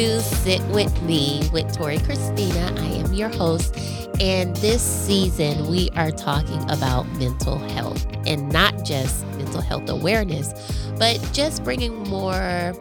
[0.00, 2.72] To Sit With Me with Tori Christina.
[2.78, 3.76] I am your host.
[4.18, 10.54] And this season, we are talking about mental health and not just mental health awareness,
[10.98, 12.72] but just bringing more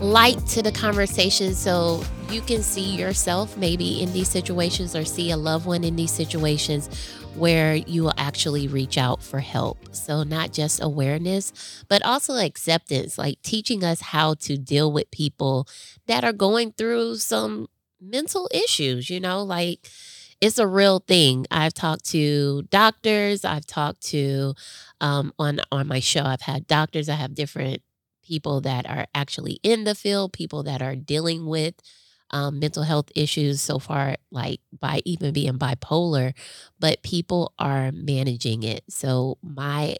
[0.00, 5.30] light to the conversation so you can see yourself maybe in these situations or see
[5.30, 6.90] a loved one in these situations
[7.34, 9.94] where you will actually reach out for help.
[9.94, 15.66] So, not just awareness, but also acceptance, like teaching us how to deal with people
[16.06, 17.68] that are going through some
[18.00, 19.88] mental issues, you know, like
[20.40, 21.46] it's a real thing.
[21.50, 24.54] I've talked to doctors, I've talked to
[25.00, 27.82] um, on on my show, I've had doctors, I have different
[28.24, 31.74] people that are actually in the field, people that are dealing with
[32.32, 36.34] um, mental health issues so far, like by even being bipolar,
[36.78, 38.84] but people are managing it.
[38.88, 39.96] So, my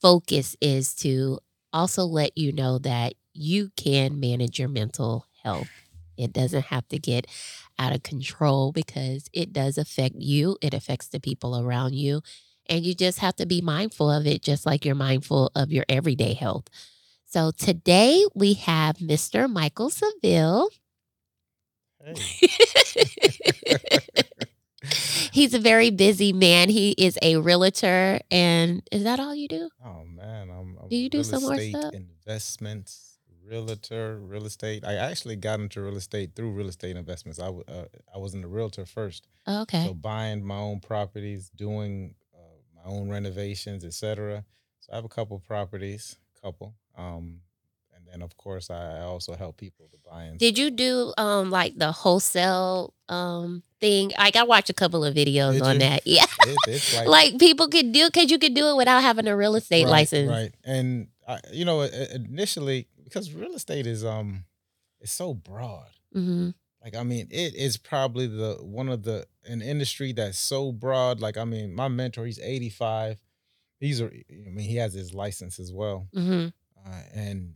[0.00, 1.38] focus is to
[1.72, 5.68] also let you know that you can manage your mental health.
[6.16, 7.26] It doesn't have to get
[7.78, 12.22] out of control because it does affect you, it affects the people around you.
[12.68, 15.84] And you just have to be mindful of it, just like you're mindful of your
[15.88, 16.68] everyday health.
[17.26, 19.48] So today we have Mr.
[19.48, 20.70] Michael Seville.
[25.32, 26.68] He's a very busy man.
[26.70, 29.68] He is a realtor, and is that all you do?
[29.84, 30.78] Oh man, I'm.
[30.82, 31.92] I'm do you do some more stuff?
[31.94, 34.84] Investments, realtor, real estate.
[34.84, 37.38] I actually got into real estate through real estate investments.
[37.38, 39.28] I uh, I was in the realtor first.
[39.46, 39.84] Oh, okay.
[39.84, 42.38] So buying my own properties, doing uh,
[42.74, 44.44] my own renovations, etc.
[44.80, 46.74] So I have a couple properties, couple.
[46.96, 47.40] Um,
[48.12, 51.76] and of course I also help people to buy and Did you do um like
[51.76, 54.12] the wholesale um thing?
[54.18, 55.80] Like I watched a couple of videos Did on you?
[55.80, 56.02] that.
[56.06, 56.26] Yeah.
[56.66, 59.54] It, like, like, people could do because you could do it without having a real
[59.54, 60.28] estate right, license.
[60.28, 60.52] Right.
[60.64, 64.44] And I, you know, initially because real estate is um
[65.00, 65.90] it's so broad.
[66.14, 66.50] Mm-hmm.
[66.82, 71.20] Like I mean, it is probably the one of the an industry that's so broad.
[71.20, 73.18] Like I mean, my mentor, he's 85.
[73.78, 76.08] He's a, I mean, he has his license as well.
[76.14, 76.48] Mm-hmm.
[76.86, 77.54] Uh, and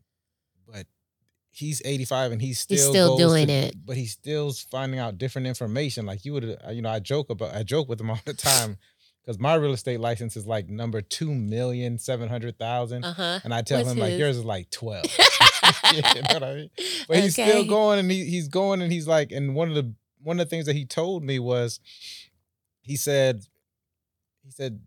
[1.55, 5.19] he's 85 and he's still he's still doing to, it but he's still finding out
[5.19, 8.11] different information like you would uh, you know i joke about i joke with him
[8.11, 8.77] all the time
[9.25, 13.41] because my real estate license is like number two million seven hundred thousand, uh-huh.
[13.43, 14.11] and I tell What's him his?
[14.11, 15.07] like yours is like twelve.
[15.95, 16.71] you know what I mean?
[17.09, 17.49] But he's Okay.
[17.49, 20.47] still going, and he, he's going, and he's like, and one of the one of
[20.47, 21.81] the things that he told me was,
[22.83, 23.47] he said,
[24.45, 24.81] he said,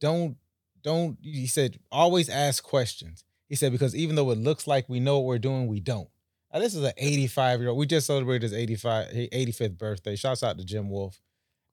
[0.00, 0.36] don't
[0.82, 3.24] don't he said always ask questions.
[3.52, 6.08] He said because even though it looks like we know what we're doing, we don't.
[6.54, 7.78] Now this is an 85 year old.
[7.78, 10.16] We just celebrated his 85 85th birthday.
[10.16, 11.20] Shouts out to Jim Wolf.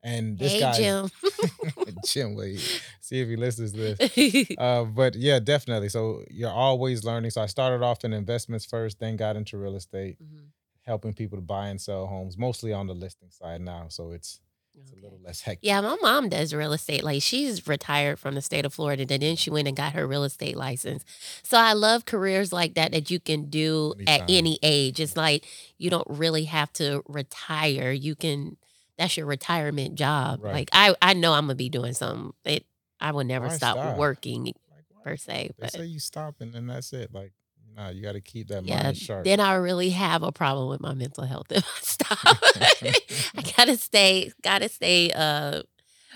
[0.04, 1.10] And this hey guy, Jim.
[2.06, 2.60] Jim, wait,
[3.00, 4.48] see if he listens to this.
[4.58, 5.88] Uh, but yeah, definitely.
[5.88, 7.32] So you're always learning.
[7.32, 10.48] So I started off in investments first, then got into real estate, Mhm.
[10.82, 13.88] helping people to buy and sell homes, mostly on the listing side now.
[13.88, 14.42] So it's
[14.76, 15.60] it's a little less hectic.
[15.68, 17.04] Yeah, my mom does real estate.
[17.04, 20.08] Like she's retired from the state of Florida, and then she went and got her
[20.08, 21.04] real estate license.
[21.44, 25.00] So I love careers like that that you can do at any age.
[25.00, 25.46] It's like
[25.78, 27.92] you don't really have to retire.
[27.92, 28.58] You can
[28.98, 30.44] that's your retirement job.
[30.44, 30.54] Right.
[30.54, 32.34] Like I I know I'm gonna be doing something.
[32.46, 32.66] It
[33.00, 33.98] I will never stop, stop?
[33.98, 35.52] working Like, per se.
[35.58, 37.14] They But say you stop and then that's it.
[37.14, 37.32] Like,
[37.80, 39.24] nah, you got to keep that yeah, mind sharp.
[39.24, 42.20] then I really have a problem with my mental health if I stop.
[43.38, 45.64] I gotta stay, gotta stay uh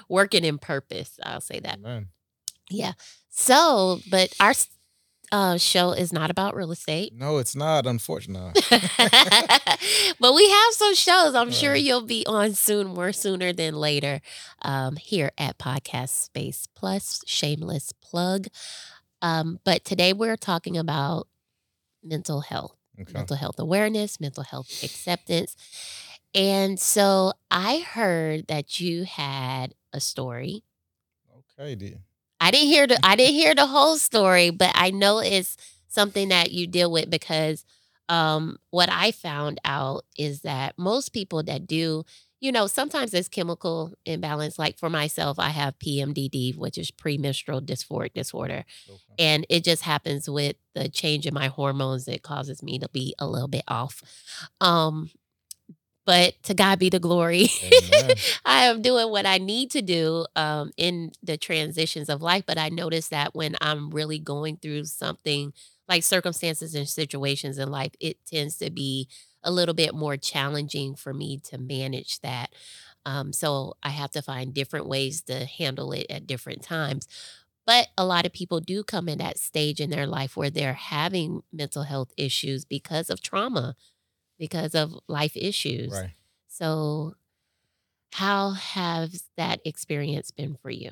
[0.10, 1.20] working in purpose.
[1.24, 1.80] I'll say that.
[1.80, 2.08] Amen.
[2.70, 2.94] Yeah.
[3.30, 4.54] So, but our
[5.32, 7.14] uh, show is not about real estate.
[7.16, 7.88] No, it's not.
[7.88, 8.62] Unfortunately.
[8.70, 11.34] but we have some shows.
[11.34, 14.22] I'm sure you'll be on soon, more sooner than later,
[14.62, 17.24] um, here at Podcast Space Plus.
[17.26, 18.46] Shameless plug.
[19.24, 21.28] Um, but today we're talking about
[22.04, 23.14] mental health, Okay.
[23.14, 25.56] mental health awareness, mental health acceptance.
[26.36, 30.64] And so I heard that you had a story
[31.60, 31.76] Okay.
[31.76, 32.00] Dear.
[32.40, 35.58] I didn't hear the I didn't hear the whole story, but I know it's
[35.88, 37.64] something that you deal with because
[38.10, 42.04] um what I found out is that most people that do,
[42.44, 44.60] you know, sometimes it's chemical imbalance.
[44.60, 48.66] Like for myself, I have PMDD, which is premenstrual dysphoric disorder.
[48.90, 49.00] Okay.
[49.18, 53.16] And it just happens with the change in my hormones that causes me to be
[53.18, 54.04] a little bit off.
[54.60, 55.10] Um,
[56.06, 57.48] but to God be the glory.
[58.46, 62.44] I am doing what I need to do um, in the transitions of life.
[62.46, 65.54] But I notice that when I'm really going through something
[65.88, 69.08] like circumstances and situations in life, it tends to be
[69.44, 72.54] a little bit more challenging for me to manage that.
[73.06, 77.08] Um, so I have to find different ways to handle it at different times.
[77.66, 80.74] But a lot of people do come in that stage in their life where they're
[80.74, 83.76] having mental health issues because of trauma,
[84.38, 85.92] because of life issues.
[85.94, 86.12] Right.
[86.48, 87.16] So,
[88.12, 90.92] how has that experience been for you?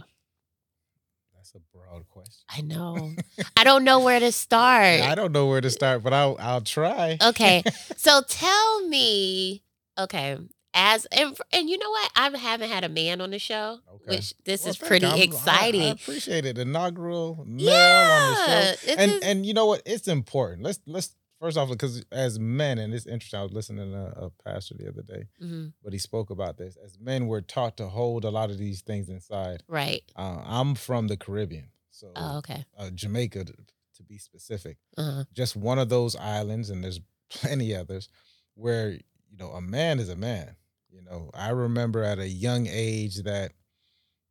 [1.53, 2.43] That's a broad question.
[2.49, 3.13] I know.
[3.57, 5.01] I don't know where to start.
[5.01, 7.17] I don't know where to start, but I'll I'll try.
[7.21, 7.63] Okay.
[7.97, 9.61] So tell me,
[9.97, 10.35] okay,
[10.73, 12.11] as and, and you know what?
[12.15, 14.15] I haven't had a man on the show, Okay.
[14.15, 15.05] which this Well, is pretty.
[15.05, 15.81] I'm- exciting.
[15.83, 16.57] I, appreciate it.
[16.57, 18.93] Inaugural male on the show.
[18.97, 19.81] and is- and you know what?
[19.85, 20.63] It's important.
[20.63, 23.39] Let's let's first off because as men, and it's interesting.
[23.39, 26.57] I was listening to a, a pastor the other day, Mhm, but he spoke about
[26.57, 26.77] this.
[26.77, 29.63] As men, we're taught to hold a lot of these things inside.
[29.67, 30.03] right.
[30.15, 32.63] Uh, I'm from the Caribbean, so Oh, okay.
[32.77, 33.53] uh, Jamaica to,
[33.95, 34.77] to be specific.
[34.97, 35.23] Uh-huh.
[35.33, 38.07] Just one of those islands, and there's plenty others
[38.55, 40.55] where you know a man is a man.
[40.89, 43.53] You know, I remember at a young age that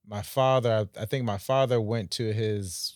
[0.07, 2.93] my father, I, I think my father went to his,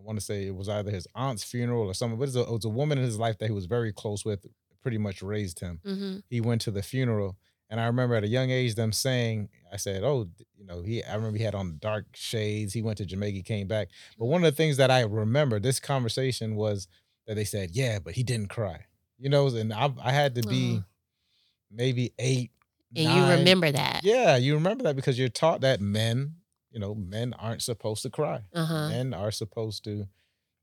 [0.00, 2.36] I want to say it was either his aunt's funeral or something, but it was,
[2.36, 4.46] a, it was a woman in his life that he was very close with,
[4.82, 5.80] pretty much raised him.
[5.84, 7.36] hmm He went to the funeral,
[7.68, 10.26] and I remember at a young age them saying, I said, oh,
[10.56, 12.72] you know, he, I remember he had on dark shades.
[12.72, 13.88] He went to Jamaica, came back.
[14.18, 16.88] But one of the things that I remember this conversation was
[17.26, 18.86] that they said, yeah, but he didn't cry.
[19.18, 20.82] You know, and I, I had to be
[21.70, 22.50] maybe eight.
[22.96, 23.16] And nine.
[23.16, 24.00] you remember that.
[24.02, 26.36] Yeah, you remember that because you're taught that men,
[26.70, 28.42] you know, men aren't supposed to cry.
[28.54, 28.88] Uh-huh.
[28.88, 30.06] Men are supposed to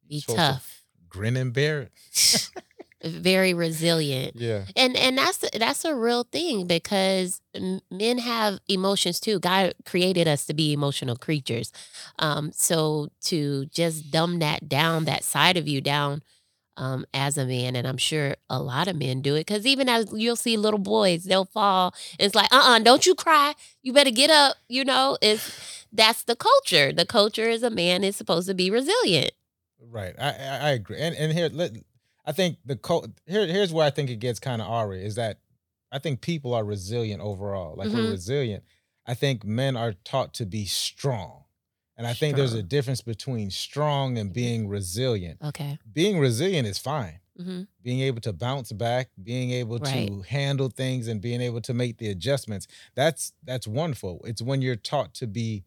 [0.08, 0.84] Be supposed to tough.
[1.10, 2.50] grin and bear it.
[3.04, 4.36] Very resilient.
[4.40, 4.66] Yeah.
[4.76, 7.42] and and that's that's a real thing because
[7.92, 11.72] men have emotions too god created us to be emotional creatures
[12.20, 16.22] um so to just dumb that down that side of you down
[16.78, 19.90] um as a man and i'm sure a lot of men do it because even
[19.90, 23.92] as you'll see little boys they'll fall and it's like uh-uh don't you cry you
[23.92, 28.16] better get up you know it's that's the culture the culture is a man is
[28.16, 29.32] supposed to be resilient
[29.80, 30.16] Right.
[30.20, 30.98] I I, I agree.
[31.00, 31.72] And and here let
[32.26, 35.16] I think the co- here here's where I think it gets kind of awry is
[35.16, 35.40] that
[35.92, 37.76] I think people are resilient overall.
[37.76, 38.12] Like we're Mhm.
[38.12, 38.64] resilient.
[39.06, 41.44] I think men are taught to be strong.
[41.98, 45.40] And I think there's a difference between strong and being resilient.
[45.44, 47.20] okay Being resilient is fine.
[47.40, 47.64] Mm-hmm.
[47.84, 50.08] Being able to bounce back, being able Right.
[50.08, 52.68] to handle things and being able to make the adjustments.
[52.96, 54.22] That's that's wonderful.
[54.26, 55.64] It's when you're taught to be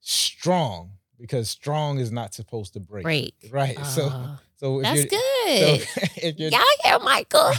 [0.00, 3.04] strong because strong is not supposed to break.
[3.04, 3.78] break Right.
[3.86, 7.52] so Oh, so if that's you're, good so if you're Y'all hear Michael?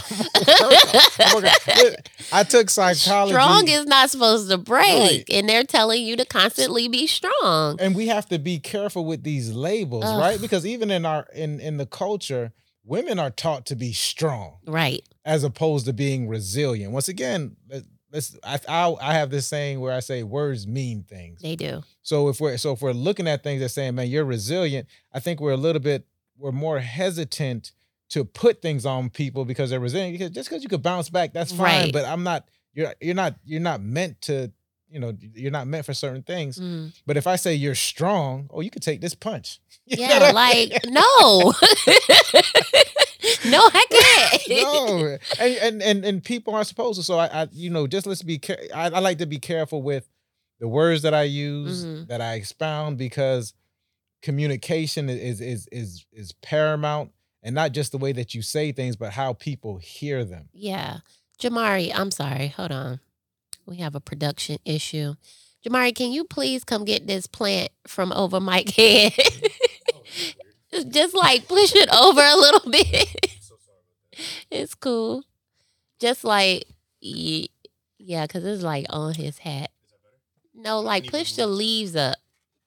[0.46, 1.82] I'm okay.
[1.84, 1.94] Look,
[2.32, 3.32] I took psychology.
[3.32, 5.24] strong is not supposed to break, Right.
[5.30, 7.78] and they're telling you to constantly be strong.
[7.80, 10.18] and we have to be careful with these labels, Ugh.
[10.20, 10.40] right?
[10.40, 12.52] Because even in our in in the culture,
[12.84, 15.02] women are taught to be strong Right.
[15.24, 16.92] as opposed to being resilient.
[16.92, 21.02] Once again, let- let's I I, I have this saying where I say words mean
[21.02, 21.40] things.
[21.42, 21.82] They do.
[22.02, 25.20] So if we're so if we're looking at things and saying, man, you're resilient, I
[25.20, 26.06] think we're a little bit
[26.38, 27.72] we're more hesitant
[28.10, 30.14] to put things on people because they're resilient.
[30.18, 31.84] Because just because you could bounce back, that's fine.
[31.84, 31.92] Right.
[31.92, 32.46] But I'm not.
[32.74, 34.52] You're you're not you're not meant to.
[34.90, 36.56] You know, you're not meant for certain things.
[36.58, 36.92] Mm.
[37.04, 39.60] But if I say you're strong, oh, you could take this punch.
[39.86, 40.70] You Yeah, what I mean?
[40.70, 41.52] like no,
[43.46, 44.62] no, I can't.
[44.62, 47.04] no, and, and and and people aren't supposed to.
[47.04, 48.38] So I, I you know, just let's be.
[48.38, 50.08] Care- I, I like to be careful with
[50.60, 52.06] the words that I use, Mhm.
[52.08, 53.52] that I expound, because
[54.24, 57.12] communication is is is is paramount,
[57.42, 60.48] and not just the way that you say things, but how people hear them.
[60.52, 60.98] Yeah,
[61.38, 62.48] Jamari, I'm sorry.
[62.48, 63.00] Hold on,
[63.66, 65.14] we have a production issue.
[65.64, 69.12] Jamari, can you please come get this plant from over Mike head?
[70.90, 73.36] Just like push it over a little bit.
[74.50, 75.22] it's cool.
[76.00, 76.64] Just like,
[77.00, 79.70] yeah, because it's like on his hat.
[80.54, 82.16] No, like push the leaves up.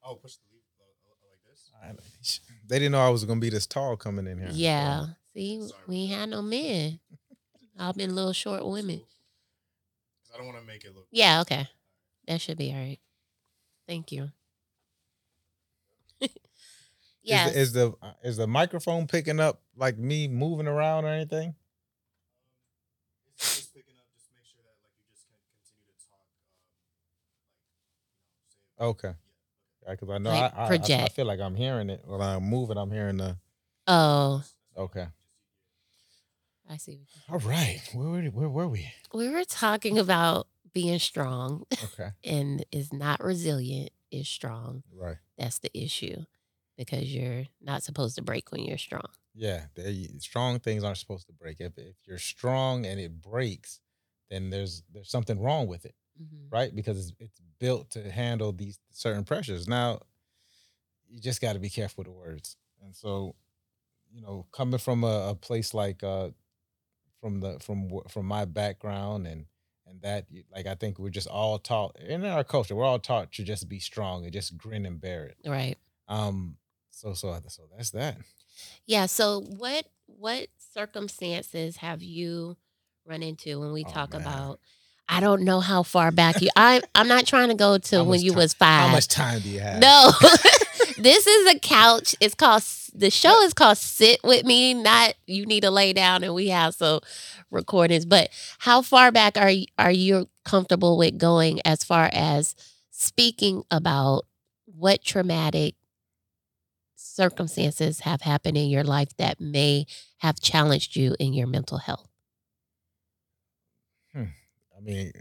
[0.04, 2.40] Oh, push the leaf uh, uh, like this.
[2.54, 4.50] I- They didn't know I was gonna be this tall coming in here.
[4.52, 5.06] Yeah.
[5.34, 5.82] See, Sorry.
[5.88, 7.00] we ain't had no men.
[7.80, 9.02] I've been little short women.
[10.34, 11.08] I don't want to make it look.
[11.12, 11.68] Yeah, okay.
[12.28, 13.00] That should be all right.
[13.88, 14.32] Thank you.
[17.24, 17.94] Is the, is the
[18.24, 21.56] is the microphone picking up like me moving around or anything?
[23.36, 24.06] It's just picking up.
[24.16, 26.24] Just make sure that like you just can continue to talk.
[26.24, 27.60] Um, like,
[28.16, 28.48] you know,
[28.80, 29.12] say.
[29.12, 29.14] Okay.
[29.90, 30.68] Because I know Like I, I-
[31.00, 32.78] I I feel like I'm hearing it when I'm moving.
[32.78, 33.38] I'm hearing the.
[33.88, 34.44] oh,
[34.78, 35.08] Okay.
[36.70, 37.08] I see.
[37.30, 37.80] All right.
[37.94, 38.92] Where were where were we?
[39.14, 42.10] We were talking about being strong Okay.
[42.24, 44.84] and is not resilient is strong.
[44.94, 45.16] Right.
[45.38, 46.26] That's the issue
[46.78, 49.08] because you're not supposed to break when you're strong.
[49.34, 49.66] Yeah.
[49.76, 51.62] They, strong things aren't supposed to break.
[51.62, 53.80] If if you're strong and it breaks,
[54.30, 56.52] then there's there's something wrong with it, Mhm.
[56.52, 56.74] right?
[56.76, 59.68] Because it's, it's built to handle these certain pressures.
[59.68, 60.02] Now,
[61.08, 62.58] you just got to be careful with the words.
[62.82, 63.36] And so,
[64.12, 66.32] you know, coming from a, a place like uh,
[67.22, 69.48] from the from from my background and
[69.88, 73.32] and that like I think we're just all taught in our culture we're all taught
[73.34, 75.38] to just be strong and just grin and bear it.
[75.46, 75.78] Right.
[76.08, 76.58] Um.
[76.92, 78.18] So so so that's that.
[78.86, 79.06] Yeah.
[79.06, 82.58] So what what circumstances have you
[83.06, 84.14] run into when we Oh, talk man.
[84.14, 84.60] about?
[85.10, 86.50] I don't know how far back you.
[86.56, 88.88] I I'm not trying to go to when you ti- was five.
[88.88, 89.80] How much time do you have?
[89.80, 90.12] No.
[90.98, 92.16] this is a couch.
[92.20, 96.24] It's called the show is called Sit With Me, not you need to lay down
[96.24, 97.00] and we have some
[97.52, 98.06] recordings.
[98.06, 102.56] But how far back are are you comfortable with going as far as
[102.92, 104.26] speaking about
[104.66, 105.76] what traumatic
[106.96, 109.86] circumstances have happened in your life that may
[110.18, 112.08] have challenged you in your mental health?
[114.88, 115.12] Mean,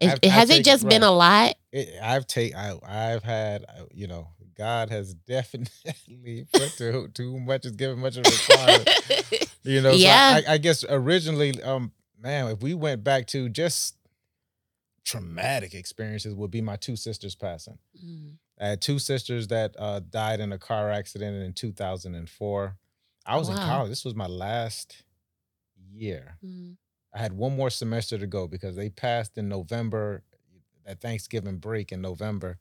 [0.00, 1.56] I've- I've has it taken- just been a lot?
[1.72, 7.38] it, I've take I I've had uh, you know God has definitely put too too
[7.40, 8.88] much is given much of a requirement.
[9.64, 10.38] You know, Yeah.
[10.38, 11.90] So I, I guess originally, um,
[12.20, 13.96] man, if we went back to just
[15.04, 17.78] traumatic experiences, would be my two sisters passing.
[18.00, 22.76] Mm, I had two sisters that uh, died in a car accident in 2004.
[23.26, 23.88] I was in college.
[23.88, 25.02] This was my last
[25.92, 26.38] year.
[26.44, 26.76] mm,
[27.16, 30.22] I had one more semester to go because they passed in November,
[30.84, 32.58] that Thanksgiving break in November.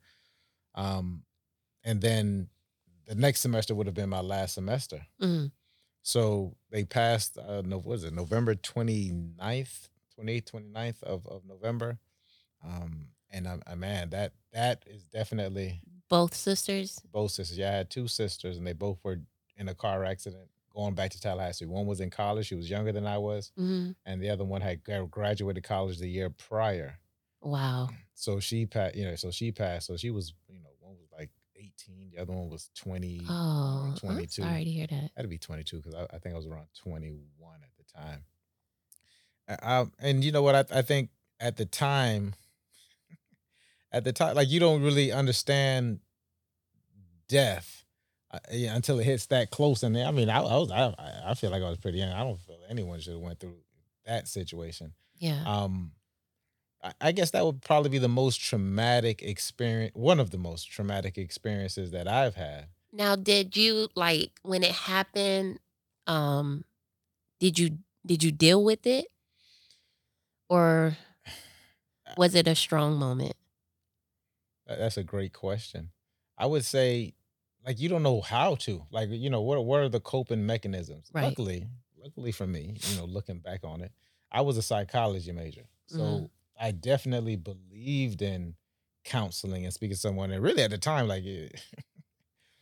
[0.75, 1.23] Um,
[1.83, 2.47] and then
[3.05, 5.05] the next semester would have been my last semester.
[5.21, 5.51] mm.
[6.03, 11.97] So they passed, uh, no, what was it, November 29th, 28th, 29th of, of November.
[12.63, 17.01] Um, and I, I, man, that that is definitely Both sisters?
[17.11, 17.57] both sisters.
[17.57, 19.19] Yeah, I had two sisters, and they both were
[19.57, 21.65] in a car accident going back to Tallahassee.
[21.65, 24.61] One was in college; she was younger than I was, Mm, and the other one
[24.61, 26.99] had graduated college the year prior.
[27.41, 27.89] wow.
[28.13, 29.87] So she passed, you know, so she passed.
[29.87, 33.87] So she was, you know, one was like 18, the other one was 20, Oh,
[33.91, 35.11] I'm sorry to hear that.
[35.15, 38.23] That'd be 22 because I, I think I was around 21 at the time.
[39.47, 40.55] I, I- and you know what?
[40.55, 42.33] I, I think at the time,
[43.91, 45.99] at the time, like you don't really understand
[47.27, 47.84] death
[48.51, 49.83] yeah, until it hits that close.
[49.83, 50.93] And I mean, I, I was, I,
[51.25, 52.11] I feel like I was pretty young.
[52.11, 53.57] I don't feel anyone should have went through
[54.05, 54.93] that situation.
[55.17, 55.43] Yeah.
[55.45, 55.91] Um,
[56.83, 60.71] I, I guess that would probably be the most traumatic experience, one of the most
[60.71, 62.67] traumatic experiences that I've had.
[62.91, 65.59] Now, did you like when it happened?
[66.07, 66.63] Um,
[67.39, 69.07] did you did you deal with it,
[70.49, 70.97] or
[72.17, 73.35] was it a strong moment?
[74.67, 75.89] That's a great question.
[76.37, 77.13] I would say,
[77.65, 78.85] like, you don't know how to.
[78.91, 81.09] Like, you know, what what are the coping mechanisms?
[81.13, 81.23] Right.
[81.25, 81.67] Luckily,
[81.97, 83.91] luckily for me, you know, looking back on it,
[84.31, 86.29] I was a psychology major, so Mhm.
[86.59, 88.55] I definitely believed in
[89.03, 90.31] counseling and speaking to someone.
[90.31, 91.61] And really, at the time, like, it,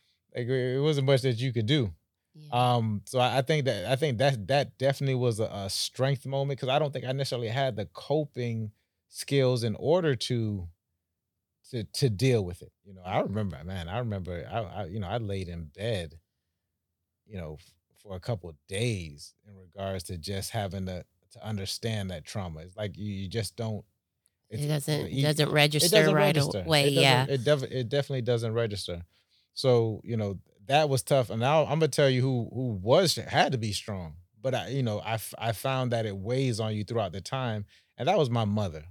[0.34, 1.92] like it wasn't much that you could do.
[2.34, 2.76] Yeah.
[2.76, 6.26] Um, so I, I think that I think that that definitely was a, a strength
[6.26, 8.72] moment because I don't think I necessarily had the coping
[9.08, 10.68] skills in order to
[11.70, 12.72] to to deal with it.
[12.84, 16.18] You know, I remember, man, I remember, I, I you know, I laid in bed,
[17.26, 17.58] you know,
[18.02, 22.60] for a couple of days in regards to just having to to understand that trauma.
[22.60, 23.84] It's like you, you just don't.
[24.50, 26.60] it doesn't you- doesn't it register doesn't right register.
[26.64, 26.88] away.
[26.88, 27.26] It Yeah.
[27.28, 29.02] it def- it definitely doesn't register.
[29.54, 31.30] So you know that was tough.
[31.30, 34.16] And now I'm gonna tell you who who was had to be strong.
[34.40, 37.22] But I, you know, I f- I found that it weighs on you throughout the
[37.22, 37.64] time,
[37.96, 38.84] and that was my mother.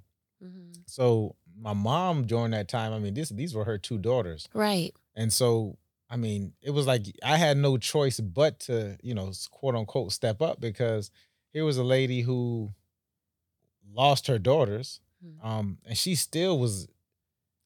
[0.43, 0.73] Mhm.
[0.87, 4.93] So my mom during that time, I mean, this these were her two daughters, Right.
[5.15, 5.77] and so
[6.09, 10.11] I mean, it was like I had no choice but to you know quote unquote
[10.11, 11.09] step up because
[11.51, 12.71] here was a lady who
[13.91, 15.43] lost her daughters, Mhm.
[15.45, 16.87] um, and she still was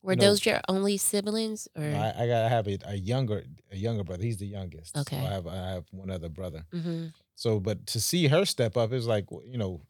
[0.02, 3.44] Were know- those your only siblings, or I, I got I have a, a younger
[3.72, 4.24] a younger brother.
[4.24, 4.94] He's the youngest.
[4.94, 5.18] So Okay.
[5.18, 6.66] I have I have one other brother.
[6.72, 7.14] Mhm.
[7.36, 9.82] So, but to see her step up, it was like you know,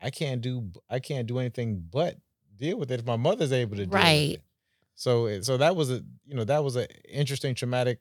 [0.00, 2.18] I can't do I can't do anything but
[2.56, 4.28] deal with it if my mother's able to deal Right.
[4.30, 4.44] with it.
[4.96, 7.98] So so that was a you know that was an interesting traumatic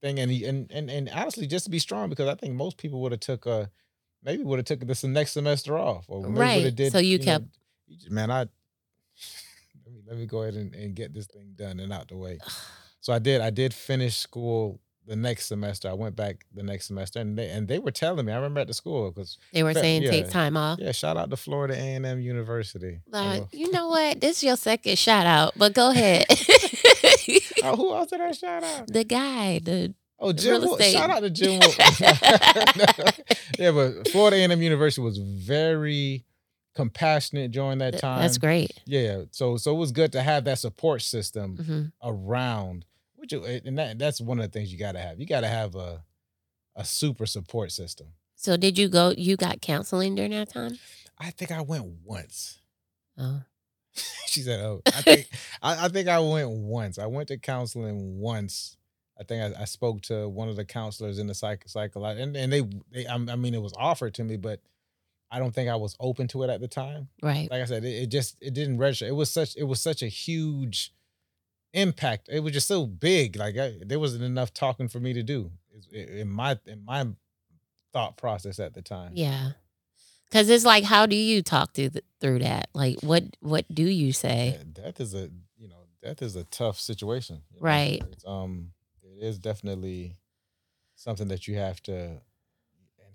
[0.00, 2.76] thing, and he, and and and honestly, just to be strong because I think most
[2.76, 3.70] people would have took a
[4.22, 6.64] maybe would have took this the next semester off or maybe would Right.
[6.64, 7.58] have did So you know, kept-
[8.10, 8.40] man I
[9.84, 12.16] let me let me go ahead and, and get this thing done and out the
[12.16, 12.38] way.
[13.00, 13.40] So I did.
[13.40, 15.88] I did finish school the next semester.
[15.88, 18.32] I went back the next semester, and they and they were telling me.
[18.32, 20.78] I remember at the school because they were saying take time off?
[20.80, 23.00] yeah, shout out to Florida A and M University.
[23.12, 24.20] Uh, Oh, you know what?
[24.20, 26.26] This is your second shout out, but go ahead.
[27.64, 28.86] oh, who else did I shout out?
[28.86, 30.62] the guy, the Oh, Jim.
[30.62, 30.76] Wo-.
[30.78, 31.60] Shout out to Jim.
[33.58, 36.24] Yeah, but Florida A and M University was very
[36.74, 38.20] compassionate during that time.
[38.22, 38.70] that's great.
[38.84, 42.84] Yeah, so so it was good to have that support system hmm around
[43.18, 45.18] Which you- and that that's one of the things you got to have.
[45.20, 46.04] You got to have a
[46.76, 48.08] a super support system.
[48.36, 49.12] So did you go?
[49.16, 50.78] You got counseling during that time?
[51.18, 52.60] I think I went once.
[53.18, 53.42] Oh,
[54.26, 55.28] she said, "Oh, I think
[55.62, 56.98] I, I think I went once.
[56.98, 58.76] I went to counseling once.
[59.20, 62.36] I think I, I spoke to one of the counselors in the psych cycle, and
[62.36, 62.60] and they
[62.92, 64.60] they I I mean it was offered to me, but
[65.32, 67.08] I don't think I was open to it at the time.
[67.22, 67.50] right.
[67.50, 69.06] Like I said, it, it just it didn't register.
[69.06, 70.92] It was such it was such a huge
[71.72, 72.28] impact.
[72.30, 73.36] It was just so big.
[73.36, 75.50] Like I, there wasn't enough talking for me to do
[75.92, 77.06] in my in my
[77.92, 79.12] thought process at the time.
[79.14, 79.50] Yeah.
[80.30, 82.68] Cause it's like, how do you talk through th- through that?
[82.74, 84.58] Like, what what do you say?
[84.72, 87.64] Death is a you know death is a tough situation you know?
[87.66, 88.02] Right.
[88.12, 88.72] it's, um
[89.02, 90.16] it is definitely
[90.96, 92.20] something that you have to and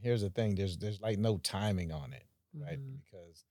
[0.01, 2.23] here's the thing there's there's like no timing on it
[2.59, 2.97] right Mhm.
[3.05, 3.45] because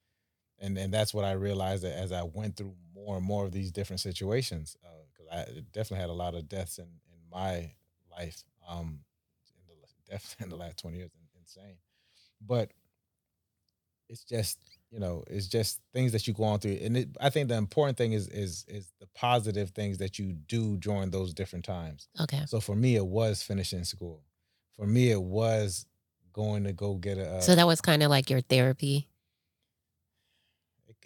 [0.63, 3.53] and and that's what i realized that as i went through more and more of
[3.53, 4.77] these different situations
[5.13, 7.71] because i definitely had a lot of deaths in in my
[8.11, 9.01] life um
[9.59, 9.75] in the,
[10.11, 11.77] definitely in the last 20 years insane
[12.41, 12.71] but
[14.09, 14.59] it's just
[14.91, 17.57] you know it's just things that you go on through and it, i think the
[17.57, 22.09] important thing is is is the positive things that you do during those different times
[22.21, 22.43] Okay.
[22.47, 24.23] so for me it was finishing school
[24.77, 25.87] for me it was
[26.33, 29.09] going to go get a, So that was kind of like your therapy.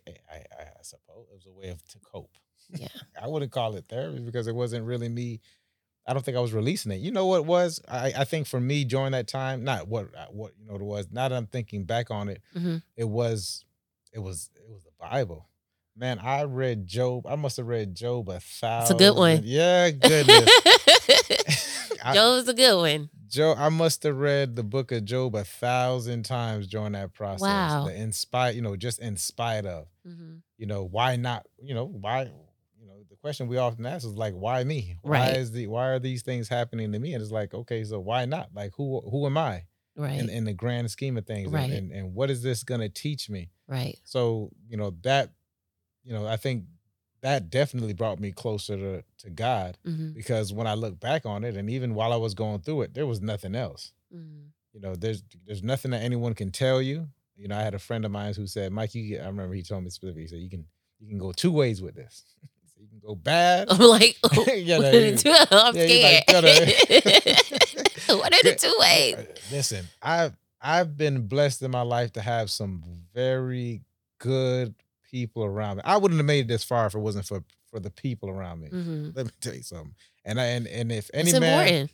[0.08, 2.36] I, I, I suppose it was a way of to cope
[2.70, 2.88] Yeah.
[3.22, 5.40] i wouldn't call it therapy because it wasn't really me
[6.06, 8.46] i don't think i was releasing it you know what it was i i think
[8.46, 11.36] for me during that time not what what you know what it was now that
[11.36, 12.82] i'm thinking back on it Mhm.
[12.96, 13.64] it was
[14.12, 15.48] it was it was the bible
[15.96, 19.40] man i read job i must have read job a thousand It's a good one.
[19.44, 20.48] yeah goodness
[22.04, 23.10] I- Joe's a good one.
[23.28, 27.40] Joe, I must have read the book of Job a thousand times during that process.
[27.42, 27.84] Wow.
[27.86, 30.42] The in spite, you know, just in spite of, Mhm.
[30.58, 32.22] you know, why not, you know, why,
[32.78, 34.96] you know, the question we often ask is like, why me?
[35.02, 35.36] Why Right.
[35.36, 37.14] is the why are these things happening to me?
[37.14, 38.54] And it's like, okay, so why not?
[38.54, 39.64] Like who who am I
[39.96, 40.20] Right.
[40.20, 41.46] in, in the grand scheme of things?
[41.46, 41.70] And- Right.
[41.72, 43.50] And, and what is this gonna teach me?
[43.68, 43.98] right.
[44.04, 45.32] So, you know, that,
[46.04, 46.64] you know, I think
[47.26, 51.44] that definitely brought me closer to, to God hmm because when I look back on
[51.44, 54.80] it, and even while I was going through it, there was nothing else hmm you
[54.80, 57.08] know there's there's nothing that anyone can tell you
[57.40, 59.54] you know i had a friend of mine who said mike you get, i remember
[59.54, 60.64] he told me specifically he said you can
[61.00, 62.14] you can go two ways with this
[62.74, 65.32] so you can go bad I'm like, Yeah, what no, are the you- two?
[65.50, 66.24] I'm yeah, you scared.
[66.26, 66.28] like,
[68.20, 69.14] what are the two ways?
[69.16, 72.82] Uh, listen i've i've been blessed in my life to have some
[73.14, 73.82] very
[74.18, 74.74] good
[75.10, 77.80] people around me i wouldn't have made it this far if it wasn't for for
[77.80, 81.10] the people around me hmm let me tell you something and i and, and if
[81.14, 81.92] any It's man important.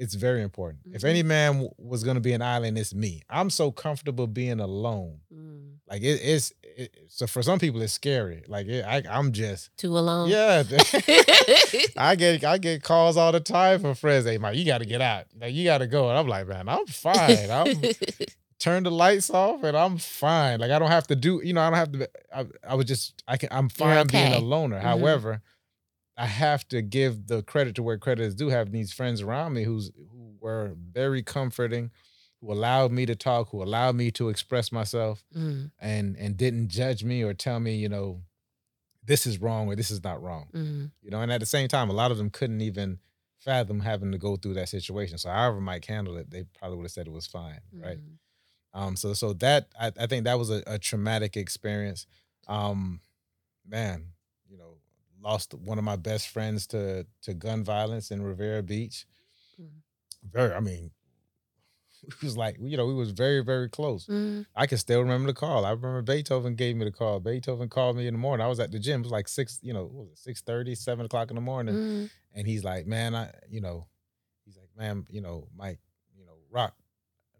[0.00, 0.78] it's very important.
[0.92, 1.08] If Mhm.
[1.08, 3.22] any man w- was going to be an island, it's me.
[3.28, 5.22] I'm so comfortable being alone.
[5.34, 5.78] Mm.
[5.90, 8.44] Like it, it's it, so for some people it's scary.
[8.46, 10.28] Like it, I, I'm just too alone.
[10.28, 10.62] yeah.
[11.96, 14.24] I get I get calls all the time from friends.
[14.24, 15.24] Hey, Mike, you got to get out.
[15.40, 16.08] Like you got to go.
[16.10, 17.50] And I'm like, man, I'm fine.
[17.50, 17.66] I'm
[18.58, 20.60] turn the lights off and I'm fine.
[20.60, 21.40] Like I don't have to do.
[21.44, 22.08] You know, I don't have to.
[22.34, 23.48] I, I was just I can.
[23.52, 24.40] I'm fine being a okay.
[24.44, 24.78] loner.
[24.78, 24.82] Mhm.
[24.82, 25.42] However,
[26.16, 28.48] I have to give the credit to where credit is due.
[28.48, 31.90] Have these friends around me who's who were very comforting,
[32.40, 36.68] who allowed me to talk, who allowed me to express myself, Mm, and and didn't
[36.68, 38.22] judge me or tell me, you know,
[39.04, 40.48] this is wrong or this is not wrong.
[40.52, 42.98] mm, You know, and at the same time, a lot of them couldn't even
[43.38, 45.16] fathom having to go through that situation.
[45.18, 47.98] So however Mike handled it, they probably would have said it was fine, right?
[48.74, 52.06] Um, so so that I, I think that was a, a traumatic experience.
[52.46, 53.00] Um,
[53.66, 54.06] man,
[54.48, 54.76] you know,
[55.20, 59.06] lost one of my best friends to to gun violence in Riviera Beach.
[59.60, 59.68] Mm.
[60.30, 60.90] Very, I mean,
[62.06, 64.06] it was like you know we was very very close.
[64.06, 64.46] Mm.
[64.54, 65.64] I can still remember the call.
[65.64, 67.20] I remember Beethoven gave me the call.
[67.20, 68.44] Beethoven called me in the morning.
[68.44, 69.00] I was at the gym.
[69.00, 71.40] It was like six, you know, what was it six thirty, seven o'clock in the
[71.42, 72.10] morning Mm.
[72.34, 73.86] and he's like, man, I, you know,
[74.44, 75.80] he's like, man, you know, Mike,
[76.16, 76.74] you know, Rock,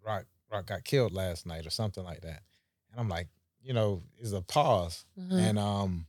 [0.04, 2.42] Rock, Rock got killed last night or something like that.
[2.90, 3.28] And I'm like,
[3.62, 5.04] you know, is a pause.
[5.18, 5.32] Mhm.
[5.32, 6.06] And um,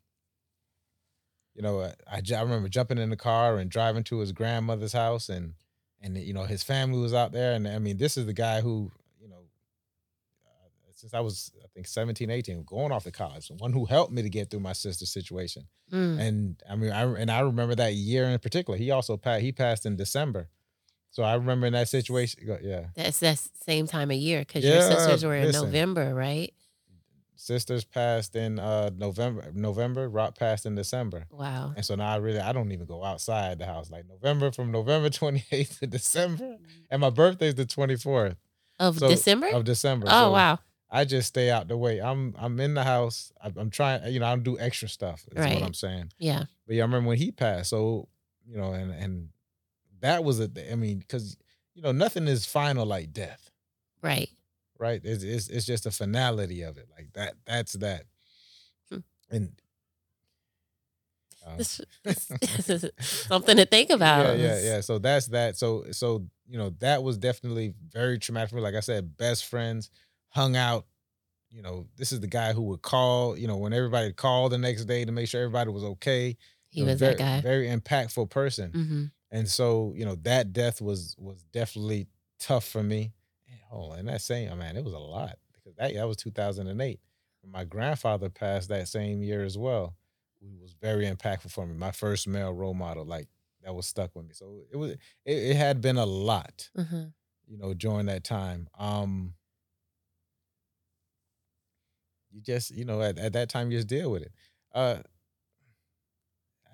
[1.56, 4.94] you know, I, I I remember jumping in the car and driving to his grandmother's
[4.94, 5.56] house, and
[6.02, 8.62] and you know his family was out there, and I mean, this is the guy
[8.62, 9.44] who, you know,
[10.46, 13.86] uh, since I was I think 17, 18, going off to college, the one who
[13.86, 15.68] helped me to get through my sister's situation.
[15.92, 16.20] Mm.
[16.20, 18.78] And I mean, I and I remember that year in particular.
[18.78, 19.42] He also passed.
[19.42, 20.48] He passed in December,
[21.12, 22.60] so I remember in that situation.
[22.62, 25.66] Yeah, That's that's same time of year because your sisters were in listen.
[25.66, 26.54] November, right?
[27.36, 29.52] sisters passed in uh November.
[29.54, 31.74] November, Rock passed in December, Wow.
[31.76, 33.90] and so now I really I don't even go outside the house.
[33.90, 36.58] Like November from November twenty eighth to December,
[36.90, 38.36] and my birthday's the twenty fourth
[38.80, 39.48] Of So, December?
[39.50, 40.08] of December.
[40.10, 40.60] oh So wow.
[40.92, 42.00] I just stay out the way.
[42.02, 43.32] I'm I'm in the house.
[43.42, 44.12] I'm, I'm trying.
[44.12, 45.24] You know, I don't do extra stuff.
[45.32, 45.54] Is Right.
[45.54, 46.12] what I'm saying.
[46.18, 46.46] Yeah.
[46.66, 47.70] But yeah, I remember when he passed.
[47.70, 48.10] So
[48.48, 49.30] you know, and and
[50.02, 50.50] that was a.
[50.72, 51.38] I mean, because
[51.76, 53.50] you know, nothing is final like death,
[54.02, 54.30] Right.
[54.78, 55.00] right?
[55.04, 57.36] It's it's, it's just a finality of it, like that.
[57.46, 58.04] That's that.
[58.90, 58.98] Hmm.
[59.30, 59.52] And
[61.46, 64.38] uh, This- this is something to think about.
[64.38, 64.82] Yeah, yeah, yeah.
[64.82, 65.58] So that's that.
[65.58, 68.62] So so you know that was definitely very traumatic for me.
[68.62, 69.90] Like I said, best friends
[70.30, 70.86] hung out.
[71.52, 73.38] You know, this is the guy who would call.
[73.38, 76.38] You know, when everybody called the next day to make sure everybody was okay.
[76.72, 77.42] He You know, was very, that guy.
[77.42, 78.72] Very impactful person.
[78.72, 82.08] hmm And so you know that death was was definitely
[82.40, 83.14] tough for me.
[83.72, 87.00] Oh, and that same man, it was a lot because that that was 2008.
[87.46, 89.96] My grandfather passed that same year as well.
[90.42, 91.76] Who was very impactful for me.
[91.76, 93.28] My first male role model, like
[93.64, 94.34] that was stuck with me.
[94.34, 97.14] So it was it, it had been a lot, hmm
[97.48, 98.70] you know, during that time.
[98.78, 99.36] Um
[102.32, 104.32] you just, you know, at, at that time you just deal with it.
[104.74, 105.02] Uh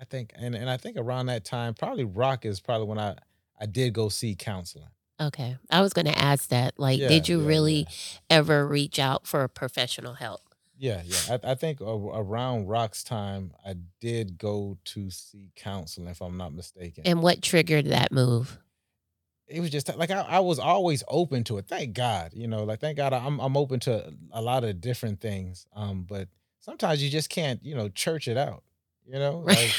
[0.00, 3.16] I think and, and I think around that time, probably rock is probably when I
[3.60, 4.88] I did go see counseling.
[5.20, 5.56] Okay.
[5.70, 6.78] I was going to ask that.
[6.78, 7.86] Like, Yeah, did you yeah, really yeah.
[8.28, 10.42] ever reach out for professional help?
[10.76, 11.38] Yeah, yeah.
[11.42, 16.52] I, I think around Rock's time, I did go to see counseling, if I'm not
[16.52, 17.04] mistaken.
[17.06, 18.58] And what triggered that move?
[19.48, 21.66] it was just like I, I was always open to it.
[21.68, 25.20] Thank God, you know, like thank God I'm I'm open to a lot of different
[25.20, 25.66] things.
[25.74, 26.28] Um, but
[26.58, 28.64] sometimes you just can't, you know, church it out.
[29.08, 29.72] You know, like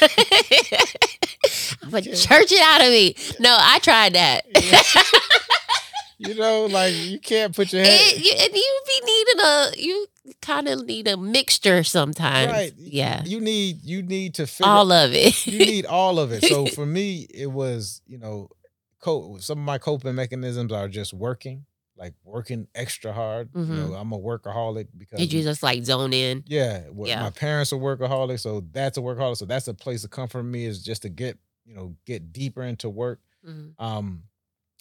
[1.90, 3.14] but can't- church it out of me.
[3.40, 4.46] No, I tried that.
[6.18, 9.70] you know, like you can't put your head It- you, and you be needing a
[9.76, 10.06] you
[10.42, 12.50] kind of need a mixture sometimes.
[12.52, 12.72] right.
[12.76, 13.22] Yeah.
[13.24, 15.46] You need you need to figure All of it.
[15.46, 16.44] you need all of it.
[16.44, 18.48] So for me, it was, you know,
[19.00, 21.66] co- some of my coping mechanisms are just working,
[21.98, 23.50] like working extra hard.
[23.54, 26.44] You know, I'm a workaholic because Did you just like zone in?
[26.46, 27.20] yeah, well, Yeah.
[27.22, 29.36] my parents are workaholics, so that's a workaholic.
[29.38, 32.32] So that's a place to come from me is just to get, you know, get
[32.32, 33.20] deeper into work.
[33.46, 33.74] Mhm.
[33.80, 34.22] Um,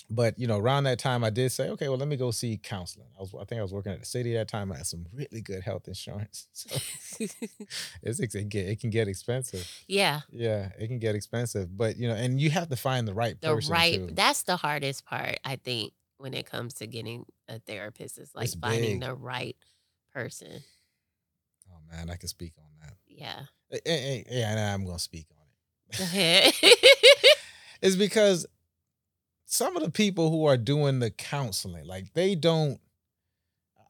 [0.10, 2.58] but you know, around that time, I did say, okay, well, let me go see
[2.62, 3.08] counseling.
[3.18, 4.72] I was, I think I was working at the city at that time.
[4.72, 6.78] I had some really good health insurance, so
[8.04, 9.68] it's it, get, it can get expensive.
[9.88, 10.22] yeah.
[10.32, 13.40] Yeah, it can get expensive, but you know, and you have to find the right
[13.42, 13.70] The person.
[13.70, 14.14] The right too.
[14.14, 18.46] that's the hardest part, I think, when it comes to getting a therapist is like
[18.46, 19.08] It's finding big.
[19.10, 19.56] the right
[20.14, 20.62] person.
[21.70, 22.94] Oh man, I can speak on that.
[23.08, 23.42] Yeah.
[23.72, 25.46] Eh, eh, eh, Yeah, and I'm gonna speak on
[25.92, 26.00] it.
[26.02, 26.54] Ahead.
[27.80, 28.48] It's because
[29.46, 32.80] some of the people who are doing the counseling, like they don't.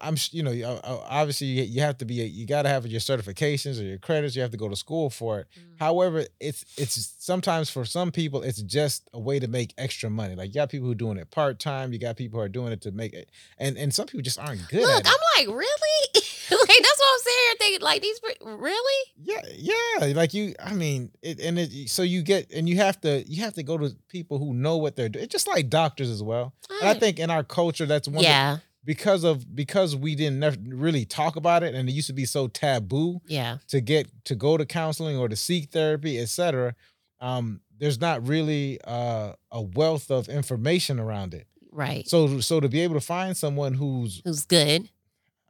[0.02, 2.86] I'm, you know, uh, uh, obviously you, you have to be, you got to have
[2.86, 4.36] your certifications or your credits.
[4.36, 5.48] You have to go to school for it.
[5.58, 5.80] Mm.
[5.80, 10.36] However, it's it's sometimes for some people it's just a way to make extra money.
[10.36, 11.94] Like you got people who are doing it part time.
[11.94, 14.40] You got people who are doing it to make it, and and some people just
[14.40, 15.06] aren't good Look.
[15.06, 16.24] I'm like, really?
[16.52, 17.20] like that's what I'm
[17.60, 17.82] saying.
[17.82, 19.12] Like these really?
[19.18, 20.14] Yeah, yeah.
[20.14, 23.44] Like you, I mean, it, and it, so you get, and you have to, you
[23.44, 25.26] have to go to people who know what they're doing.
[25.26, 26.54] It's just like doctors as well.
[26.82, 28.18] And I think in our culture, that's one.
[28.18, 28.58] of Yeah.
[28.88, 32.48] Because of because we didn't really talk about it, and it used to be so
[32.48, 33.58] taboo Yeah.
[33.68, 36.74] to get to go to counseling or to seek therapy, etc.
[37.20, 41.46] Um, there's not really uh, a wealth of information around it.
[41.72, 42.08] Right.
[42.08, 44.90] So, so to be able to find someone who's Who's good?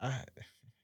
[0.02, 0.20] uh,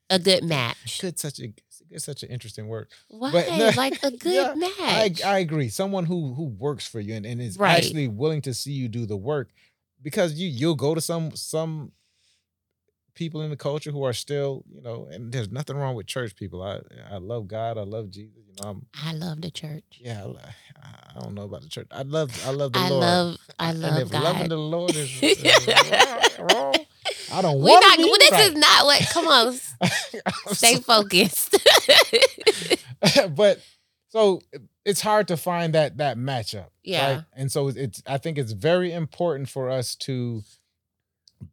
[0.09, 0.99] A good match.
[1.01, 1.51] good, such a
[1.89, 2.87] it's such an interesting word.
[3.09, 3.31] Why?
[3.77, 5.23] like a good yeah, I, match.
[5.23, 5.69] I agree.
[5.69, 7.77] Someone who who works for you and, and is Right.
[7.77, 9.49] actually willing to see you do the work,
[10.03, 11.91] because you you'll go to some some
[13.15, 16.35] people in the culture who are still you know, and there's nothing wrong with church
[16.35, 16.61] people.
[16.63, 16.79] I
[17.11, 17.77] I love God.
[17.77, 18.31] I love Jesus.
[18.47, 19.83] You know, I'm I love the church.
[19.99, 20.25] yeah.
[20.25, 21.87] I, I don't know about the church.
[21.91, 22.89] I love I love the Lord.
[22.89, 23.01] I Lord.
[23.03, 25.67] love I and love if loving the Lord is, is
[26.39, 26.75] wrong,
[27.31, 27.95] I don't We want not.
[27.97, 28.51] to be This right.
[28.51, 29.01] is not what.
[29.11, 29.53] Come on,
[30.55, 31.55] stay focused.
[33.35, 33.59] but
[34.09, 34.41] so
[34.85, 36.67] it's hard to find that that matchup.
[36.83, 37.15] Yeah.
[37.15, 37.23] right?
[37.33, 40.43] And so it's I think it's very important for us to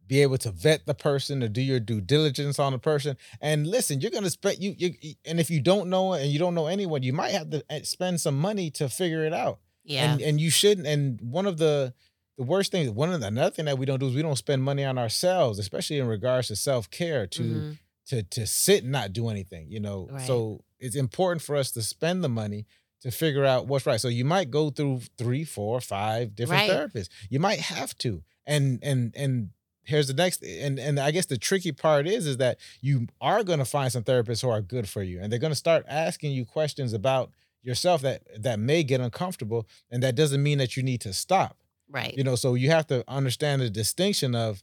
[0.07, 3.67] be able to vet the person to do your due diligence on the person and
[3.67, 6.55] listen you're going to spend you, you and if you don't know and you don't
[6.55, 10.13] know anyone you might have to eh, spend some money to figure it out yeah.
[10.13, 11.93] and and you shouldn't and one of the
[12.39, 14.37] the worst things one of the another thing that we don't do is we don't
[14.37, 17.79] spend money on ourselves especially in regards to self-care to Mhm.
[18.07, 20.27] to to sit and not do anything you know Right.
[20.27, 22.67] so it's important for us to spend the money
[23.03, 26.71] to figure out what's right so you might go through three four five different Right.
[26.71, 29.51] therapists you might have to and and and
[29.91, 33.43] here's the next and and i guess the tricky part is is that you are
[33.45, 35.85] going to find some therapists who are good for you and they're going to start
[35.89, 37.31] asking you questions about
[37.63, 41.57] yourself that that may get uncomfortable and that doesn't mean that you need to stop
[41.91, 42.17] Right.
[42.17, 44.63] you know so you have to understand the distinction of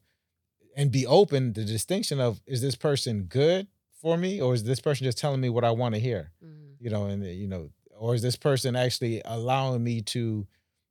[0.76, 3.68] and be open the distinction of is this person good
[4.02, 6.76] for me or is this person just telling me what i want to hear Mhm.
[6.80, 10.48] you know and you know or is this person actually allowing me to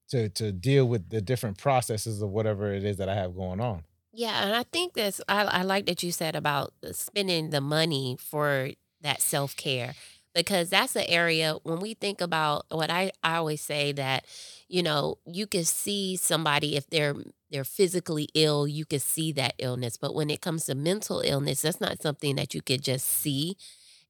[0.08, 3.60] to to deal with the different processes of whatever it is that I have going
[3.60, 3.82] on.
[4.16, 7.60] Yeah, and I think that's I, I like that you said about uh, spending the
[7.60, 8.70] money for
[9.02, 9.94] that self care
[10.34, 14.24] because that's an area when we think about what I, I always say that
[14.68, 17.14] you know you can see somebody if they're
[17.50, 21.62] they're physically ill you can see that illness but when it comes to mental illness
[21.62, 23.56] that's not something that you could just see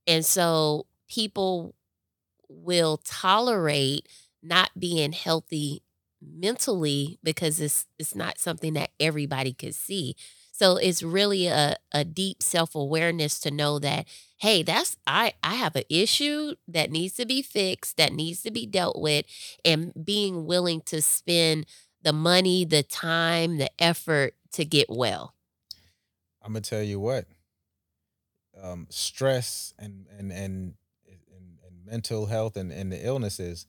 [0.06, 1.74] and so people
[2.48, 4.08] will tolerate
[4.42, 5.82] not being healthy
[6.26, 10.16] mentally because it's it's not something that everybody could see.
[10.52, 14.06] So it's really a, a deep self-awareness to know that,
[14.38, 18.50] hey, that's I I have an issue that needs to be fixed, that needs to
[18.50, 19.26] be dealt with,
[19.64, 21.66] and being willing to spend
[22.02, 25.34] the money, the time, the effort to get well.
[26.42, 27.26] I'm gonna tell you what,
[28.62, 30.74] um, stress and and and
[31.06, 33.66] and, and mental health and, and the illnesses,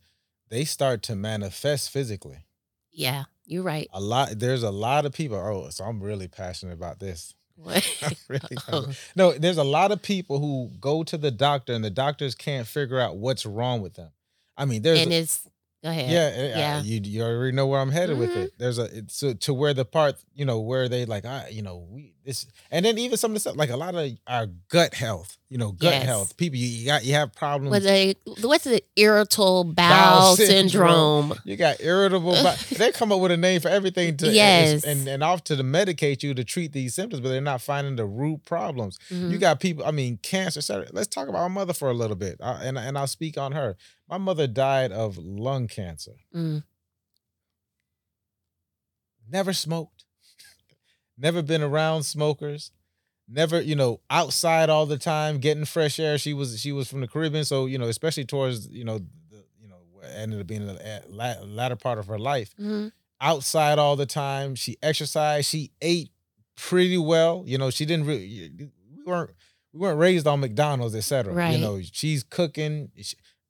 [0.50, 2.46] they start to manifest physically.
[2.98, 3.88] Yeah, you're right.
[3.94, 5.38] A lot there's a lot of people.
[5.38, 7.34] Oh, so I'm really passionate about this.
[7.58, 7.84] What?
[8.28, 8.88] really Oh.
[9.16, 12.68] No, there's a lot of people who go to the doctor and the doctors can't
[12.68, 14.12] figure out what's wrong with them.
[14.58, 15.48] I mean, there's and a- it's
[15.84, 16.10] go ahead.
[16.12, 16.82] yeah, eh, I- Yeah.
[16.84, 18.44] you you already know where I'm headed with Mhm.
[18.46, 18.54] it.
[18.60, 21.62] There's a it's so to where the part you know where they like I you
[21.64, 24.48] know we this and then even some of the stuff like a lot of our
[24.70, 26.04] gut health, you know, gut Yes.
[26.04, 26.36] health.
[26.36, 27.72] People you, you got you have problems.
[27.72, 31.30] Was it what's the irritable bowel, Bowel syndrome?
[31.30, 31.34] syndrome.
[31.46, 32.34] You got irritable.
[32.34, 34.84] But they come up with a name for everything to Yes.
[34.84, 37.96] and and off to the medicate you to treat these symptoms, but they're not finding
[37.96, 38.98] the root problems.
[39.10, 39.40] You Mhm.
[39.40, 39.86] got people.
[39.86, 40.60] I mean, cancer.
[40.82, 40.94] et.
[40.94, 43.54] Let's talk about my mother for a little bit, uh, and and I'll speak on
[43.54, 43.78] her.
[44.10, 46.16] My mother died of lung cancer.
[46.36, 46.64] Mm.
[49.30, 50.04] Never smoked.
[51.18, 52.72] Never been around smokers.
[53.30, 56.18] Never, you know, outside all the time, getting fresh air.
[56.18, 59.44] She was she was from the Caribbean, so you know, especially towards you know, the,
[59.62, 59.76] you know,
[60.16, 62.54] ended up being the la- latter part of her life.
[62.60, 62.92] Mhm.
[63.20, 64.56] outside all the time.
[64.56, 65.50] She exercised.
[65.50, 66.12] She ate
[66.56, 67.44] pretty well.
[67.46, 68.52] You know, she didn't really.
[68.96, 69.32] We weren't
[69.74, 71.34] we weren't raised on McDonald's, etc.
[71.34, 71.52] Right.
[71.52, 72.92] You know, she's cooking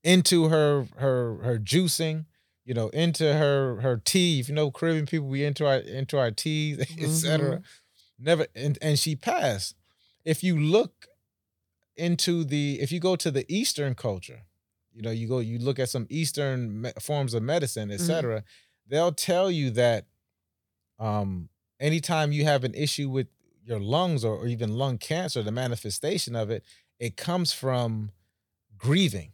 [0.03, 2.25] into her her her juicing.
[2.65, 4.39] You know, into her her tea.
[4.39, 7.61] If you know Caribbean people, we into our into our teas, etc.
[8.19, 9.75] Never and and she passed.
[10.25, 11.07] If you look
[11.95, 14.41] into the if you go to the Eastern culture,
[14.93, 18.43] you know, you go you look at some Eastern me- forms of medicine, etc.
[18.87, 20.05] They'll tell you that
[20.99, 21.49] um
[21.79, 23.27] anytime you have an issue with
[23.63, 26.63] your lungs or, or even lung cancer, the manifestation of it,
[26.99, 28.11] it comes from
[28.77, 29.33] grieving.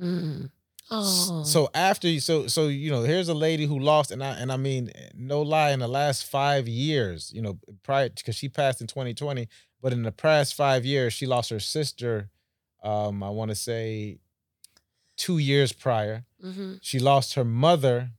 [0.00, 0.50] Mm.
[0.90, 1.42] Oh.
[1.44, 4.52] So after you, so so you know, here's a lady who lost, and I and
[4.52, 8.80] I mean, no lie, in the last five years, you know, prior because she passed
[8.80, 9.48] in 2020,
[9.80, 12.28] but in the past five years, she lost her sister.
[12.82, 14.18] Um, I want to say
[15.16, 16.24] two years prior.
[16.44, 16.78] Mhm.
[16.82, 18.10] She lost her mother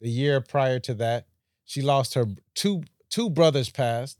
[0.00, 1.26] the year prior to that.
[1.64, 4.18] She lost her two two brothers passed,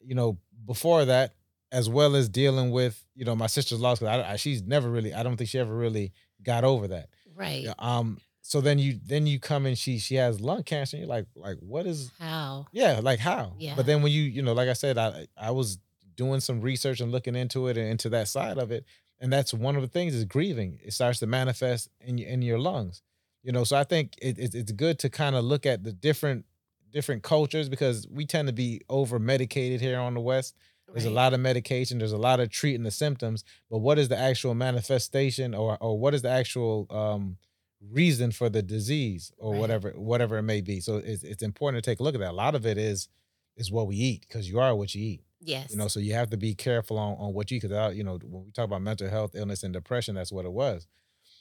[0.00, 1.34] you know, before that,
[1.72, 3.98] as well as dealing with, you know, my sister's loss.
[3.98, 7.08] 'cause I, I, she's never really, I don't think she ever really got over that.
[7.34, 7.66] Right.
[7.78, 8.18] Um.
[8.42, 10.96] So then you then you come and she she has lung cancer.
[10.96, 12.66] And you're like like what is How?
[12.72, 13.74] yeah like how Yeah.
[13.76, 15.78] But then when you you know like I said I I was
[16.16, 18.84] doing some research and looking into it and into that side of it,
[19.20, 20.78] and that's one of the things is grieving.
[20.82, 23.02] It starts to manifest in your in your lungs.
[23.42, 25.92] You know, so I think it, it, it's good to kind of look at the
[25.92, 26.44] different
[26.90, 30.56] different cultures because we tend to be over medicated here on the west.
[30.92, 31.98] There's a lot of medication.
[31.98, 35.98] There's a lot of treating the symptoms, but what is the actual manifestation, or or
[35.98, 37.36] what is the actual um,
[37.80, 39.60] reason for the disease, or Right.
[39.60, 40.80] whatever whatever it may be?
[40.80, 42.30] So it's it's important to take a look at that.
[42.30, 43.08] A lot of it is
[43.56, 45.22] is what we eat because you are what you eat.
[45.40, 45.70] Yes.
[45.70, 48.04] You know, so you have to be careful on on what you eat because you
[48.04, 50.86] know when we talk about mental health, illness, and depression, that's what it was.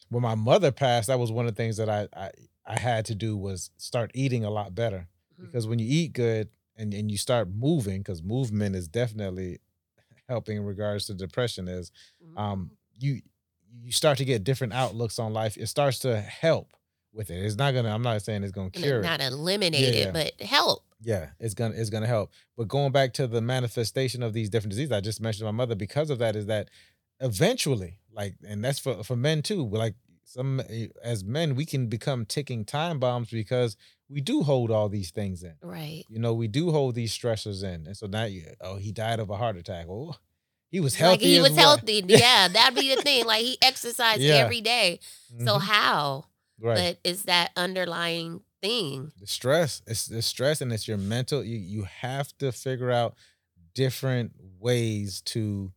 [0.09, 2.31] When my mother passed, that was one of the things that I I,
[2.65, 5.07] I had to do was start eating a lot better
[5.39, 5.45] Mhm.
[5.45, 6.49] because when you eat good
[6.79, 9.59] and, and you start moving because movement is definitely
[10.27, 11.91] helping in regards to depression is
[12.37, 13.21] um you
[13.83, 15.55] you start to get different outlooks on life.
[15.57, 16.73] It starts to help
[17.13, 17.35] with it.
[17.45, 19.03] It's not gonna i'm not saying it's gonna cure it.
[19.03, 20.09] not eliminate Yeah.
[20.09, 20.83] it, but help.
[21.01, 22.31] yeah it's gonna it's gonna help.
[22.57, 25.75] But going back to the manifestation of these different diseases i just mentioned my mother
[25.75, 26.69] because of that is that
[27.21, 31.87] eventually like and that's for for men too like some eh, as men we can
[31.87, 33.75] become ticking time bombs because
[34.09, 36.03] we do hold all these things in Right.
[36.09, 37.85] you know, we do hold these stressors in.
[37.87, 39.85] And so now you, oh, he died of a heart attack.
[39.89, 40.15] Oh,
[40.71, 41.25] he was Like healthy.
[41.25, 41.77] he as was well.
[41.77, 42.03] healthy.
[42.07, 43.25] Yeah, that'd be the thing.
[43.25, 44.35] Like he exercised Yeah.
[44.35, 44.99] every day.
[45.45, 45.61] So Mhm.
[45.61, 46.25] how?
[46.59, 46.75] right.
[47.03, 49.11] But it's that underlying thing.
[49.19, 49.81] the stress.
[49.87, 51.43] It's the stress and it's your mental.
[51.43, 53.15] You you have to figure out
[53.73, 55.71] different ways to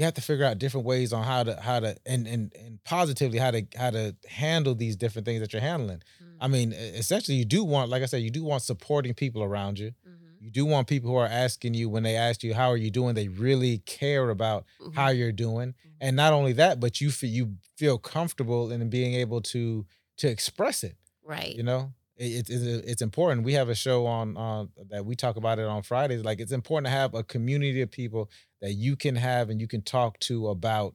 [0.00, 2.82] you have to figure out different ways on how to how to and and and
[2.84, 6.02] positively how to how to handle these different things that you're handling.
[6.40, 6.52] I Mm-hmm.
[6.52, 9.78] mean, e- essentially, you do want, like I said, you do want supporting people around
[9.78, 9.92] you.
[10.08, 10.42] Mhm.
[10.44, 12.90] You do want people who are asking you when they ask you how are you
[12.90, 14.94] doing, they really care about Mhm.
[14.94, 15.96] how you're doing, Mhm.
[16.00, 19.86] and not only that, but you feel you feel comfortable in being able to
[20.18, 20.96] to express it.
[21.22, 21.54] right.
[21.56, 23.44] You know, it, it, it's important.
[23.44, 26.22] We have a show on on that we talk about it on Fridays.
[26.22, 28.30] Like it's important to have a community of people
[28.60, 30.94] that you can have and you can talk to about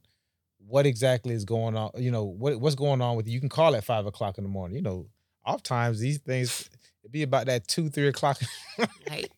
[0.67, 1.91] what exactly is going on.
[1.97, 3.33] You know what what's going on with you.
[3.33, 4.77] You can call at five o'clock in the morning.
[4.77, 5.07] You know,
[5.45, 6.69] oftentimes these things
[7.03, 8.39] it be about that two three o'clock.
[9.09, 9.31] Like,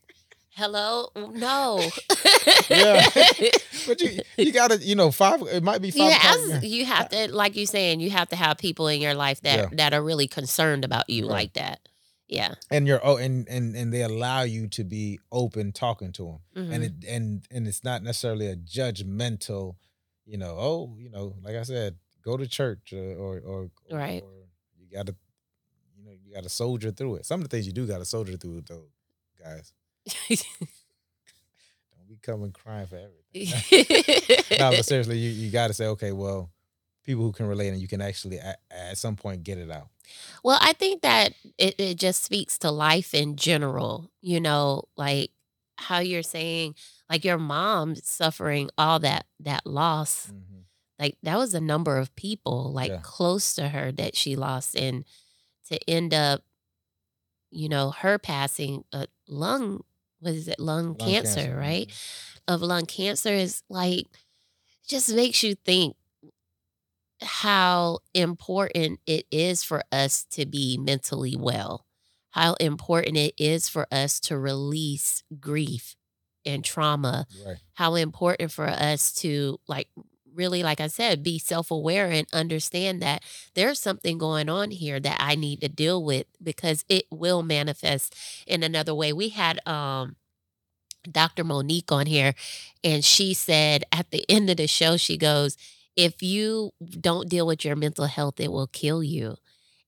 [0.57, 1.09] hello?
[1.15, 1.79] No.
[2.69, 3.05] Yeah.
[3.87, 5.41] but you you gotta you know five.
[5.43, 6.11] It might be five.
[6.11, 9.41] Yeah, you have to, like you saying, you have to have people in your life
[9.41, 9.67] that Yeah.
[9.73, 11.31] that are really concerned about you Right.
[11.31, 11.79] like that.
[12.27, 12.55] Yeah.
[12.69, 16.23] and you're oh and and and they allow you to be open talking to
[16.55, 16.71] them.
[16.73, 16.85] and Mhm.
[16.85, 19.75] it and and it's not necessarily a judgmental
[20.25, 23.97] you know oh you know like i said go to church uh, or or or,
[23.97, 24.23] Right.
[24.23, 24.43] or
[24.77, 25.15] you gotta
[25.95, 28.35] you know you gotta soldier through it some of the things you do gotta soldier
[28.35, 28.87] through though
[29.41, 29.71] guys
[30.29, 36.49] don't be coming crying for everything no but seriously you, you gotta say okay well
[37.03, 39.87] people who can relate and you can actually at, at some point get it out
[40.43, 45.31] Well, I think that it, it just speaks to life in general, you know, like
[45.77, 46.75] how you're saying,
[47.09, 50.27] like your mom suffering all that that loss.
[50.31, 50.63] Mhm.
[50.99, 52.99] Like that was a number of people like Yeah.
[53.03, 55.05] close to her that she lost and
[55.69, 56.41] to end up,
[57.51, 59.83] you know, her passing a lung
[60.19, 61.87] what is it, lung, Lung cancer, right?
[61.87, 62.53] Mm-hmm.
[62.53, 64.05] Of lung cancer is like
[64.87, 65.95] just makes you think
[67.21, 71.85] how important it is for us to be mentally well,
[72.31, 75.95] how important it is for us to release grief
[76.45, 77.57] and trauma, right.
[77.73, 79.89] how important for us to, like,
[80.37, 83.23] really, like I said, be self aware and understand that
[83.55, 88.15] there's something going on here that I need to deal with because it will manifest
[88.47, 89.13] in another way.
[89.13, 90.15] We had, um,
[91.09, 91.43] Dr.
[91.43, 92.33] Monique on here,
[92.83, 95.57] and she said at the end of the show, she goes,
[95.95, 99.37] If you don't deal with your mental health, it will kill you.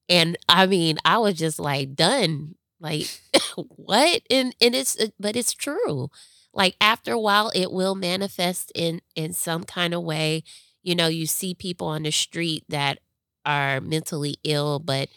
[0.09, 2.55] And I mean, I was just like done.
[2.79, 3.07] Like,
[3.57, 4.21] what?
[4.29, 6.09] And and it's uh, but it's true.
[6.53, 10.43] Like after a while, it will manifest in in some kind of way.
[10.83, 12.99] You know, you see people on the street that
[13.45, 15.09] are mentally ill, but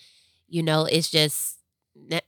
[0.49, 1.59] you know, it's just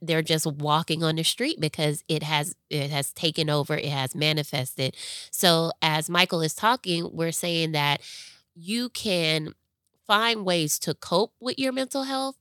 [0.00, 4.14] they're just walking on the street because it has it has taken over it has
[4.14, 4.94] manifested
[5.30, 8.00] so as michael is talking we're saying that
[8.54, 9.54] you can
[10.06, 12.36] find ways to cope with your mental health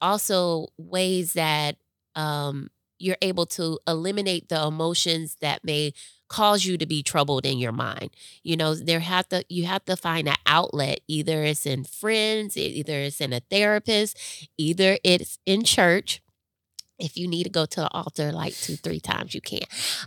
[0.00, 1.76] also ways that
[2.14, 5.92] um, you're able to eliminate the emotions that may
[6.28, 8.10] cause you to be troubled in your mind.
[8.42, 12.56] You know there have to you have to find an outlet either it's in friends
[12.56, 14.18] either it's in a therapist
[14.58, 16.20] either it's in church.
[16.98, 19.60] If you need to go to the altar like two three times you can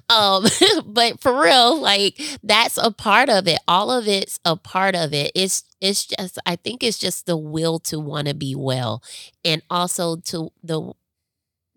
[0.10, 0.46] um
[0.86, 3.60] but for real like that's a part of it.
[3.68, 5.32] All of it's a part of it.
[5.34, 9.02] It's it's just i think it's just the will to want to be well
[9.44, 10.94] and also to the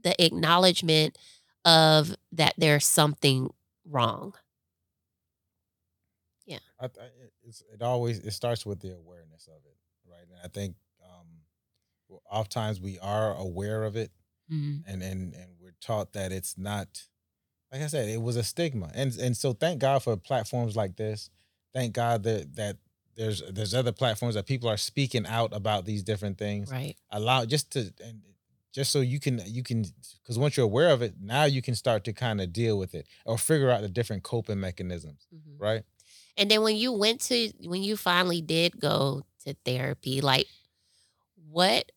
[0.04, 1.18] the acknowledgement
[1.64, 3.50] of that there's something
[3.84, 4.34] wrong
[6.80, 9.76] I, I, it- it's, it always it starts with the awareness of it,
[10.10, 10.22] right?
[10.28, 11.26] And I think um,
[12.08, 14.10] well, oftentimes we are aware of it,
[14.50, 14.82] Mhm.
[14.86, 17.04] and and and we're taught that it's not.
[17.70, 20.96] Like I said, it was a stigma, and and so thank God for platforms like
[20.96, 21.28] this.
[21.74, 22.78] Thank God that that
[23.14, 26.70] there's there's other platforms that people are speaking out about these different things.
[26.70, 28.22] right Allow just to and
[28.74, 29.84] just so you can you can
[30.22, 32.94] because once you're aware of it, now you can start to kind of deal with
[32.94, 35.60] it or figure out the different coping mechanisms, Mhm.
[35.60, 35.84] right?
[36.36, 40.48] And then when you went to when you finally did go to therapy, like
[41.36, 41.92] what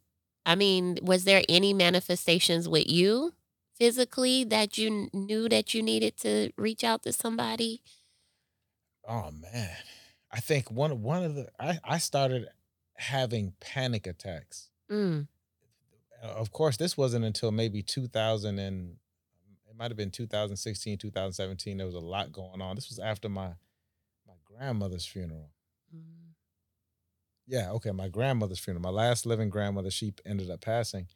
[0.46, 3.34] I mean, was there any manifestations with you
[3.76, 7.84] physically that you knew that you needed to reach out to somebody?
[9.04, 9.76] Oh man,
[10.32, 12.50] I think one one of the I I started
[12.96, 14.70] having panic attacks.
[14.90, 15.28] Mm,
[16.22, 18.97] Of course, this wasn't until maybe 2000 and
[19.70, 21.78] it might have been 2016, 2017.
[21.78, 22.76] There was a lot going on.
[22.76, 23.53] This was after my
[24.28, 25.51] my grandmother's funeral.
[25.95, 26.34] mm,
[27.45, 28.82] Yeah, okay, my grandmother's funeral.
[28.82, 31.07] My last living grandmother, she ended up passing,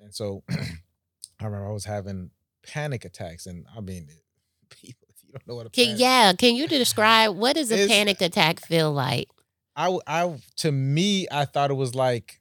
[0.00, 2.30] and so I remember I was having
[2.66, 4.08] panic attacks, and I mean,
[4.70, 7.86] people, if you don't know what a Can, yeah, can you describe what does a
[7.86, 9.28] panic attack feel like?
[9.76, 12.39] I, I to me, I thought it was like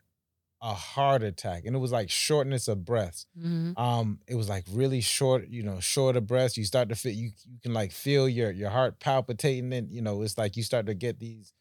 [0.61, 3.25] a heart attack, and it was like shortness of breath.
[3.35, 3.77] Mhm.
[3.77, 6.57] Um, it was like really short, you know, short of breath.
[6.57, 10.01] You start to feel you you can like feel your your heart palpitating, and you
[10.01, 11.53] know, it's like you start to get these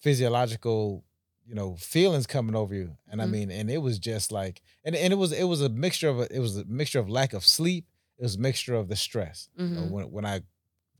[0.00, 1.04] physiological,
[1.46, 2.96] you know, feelings coming over you.
[3.08, 3.30] And I Mhm.
[3.30, 6.20] mean, and it was just like, and and it was it was a mixture of
[6.20, 7.86] a, it was a mixture of lack of sleep.
[8.18, 9.48] It was a mixture of the stress.
[9.66, 9.90] You know, Mhm.
[9.90, 10.42] when when I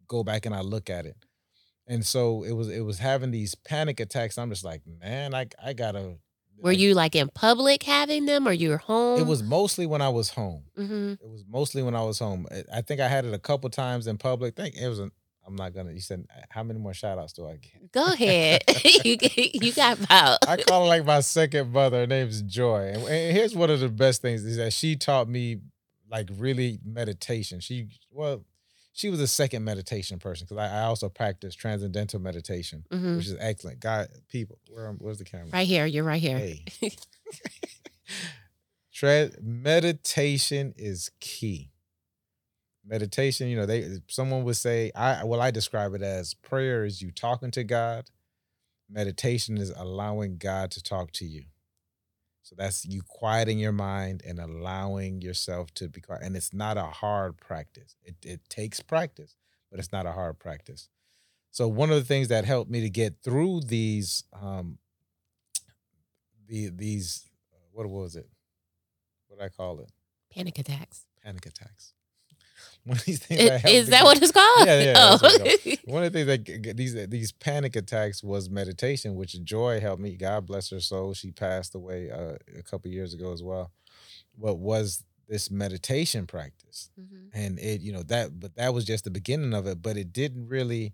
[0.08, 1.16] go back and I look at it,
[1.86, 4.38] and so it was it was having these panic attacks.
[4.38, 6.18] I'm just like, man, I I gotta.
[6.58, 9.20] Were you like in public having them or you were home?
[9.20, 10.64] It was mostly when I was home.
[10.76, 12.46] hmm It was mostly when I was home.
[12.50, 14.56] I- I think I had it a couple times in public.
[14.56, 14.98] think it was.
[15.00, 15.10] A,
[15.46, 15.92] I'm not gonna.
[15.92, 17.92] You said how many more shout outs do I get?
[17.92, 18.62] Go ahead.
[19.04, 20.38] you you got about.
[20.48, 21.98] I call her like my second mother.
[22.00, 22.92] Her name's Joy.
[22.94, 25.58] And, and here's one of the best things is that she taught me
[26.10, 27.60] like really meditation.
[27.60, 28.42] She well,
[28.96, 33.16] she was a second meditation person because I, I also practice transcendental meditation, Mhm.
[33.16, 33.80] which is excellent.
[33.80, 35.48] God, people, where where's the camera?
[35.52, 35.84] Right here.
[35.84, 36.38] You're right here.
[36.38, 36.64] Hey.
[38.92, 41.72] Tre- meditation is key.
[42.86, 47.02] Meditation, you know, they someone would say, I well, I describe it as prayer is
[47.02, 48.04] you talking to God.
[48.88, 51.44] Meditation is allowing God to talk to you.
[52.44, 56.22] So that's you quieting your mind and allowing yourself to be quiet.
[56.22, 57.96] And it's not a hard practice.
[58.04, 59.36] It it takes practice,
[59.70, 60.90] but it's not a hard practice.
[61.50, 64.78] So one of the things that helped me to get through these um
[66.46, 68.28] the these uh, what was it?
[69.26, 69.90] What did I call it?
[70.30, 71.06] Panic attacks.
[71.24, 71.94] Panic attacks.
[72.86, 74.66] One of these things I- that Is that get- what it's called?
[74.66, 75.76] Yeah, yeah, Oh.
[75.86, 76.26] one of the things
[76.64, 80.16] that these these panic attacks was meditation, which Joy helped me.
[80.16, 81.14] God bless her soul.
[81.14, 83.72] She passed away uh, a couple years ago as well.
[84.36, 86.90] What was this meditation practice?
[87.00, 87.30] Mhm.
[87.32, 90.12] and it you know that but that was just the beginning of it but it
[90.12, 90.92] didn't really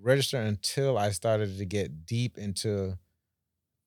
[0.00, 2.96] register until i started to get deep into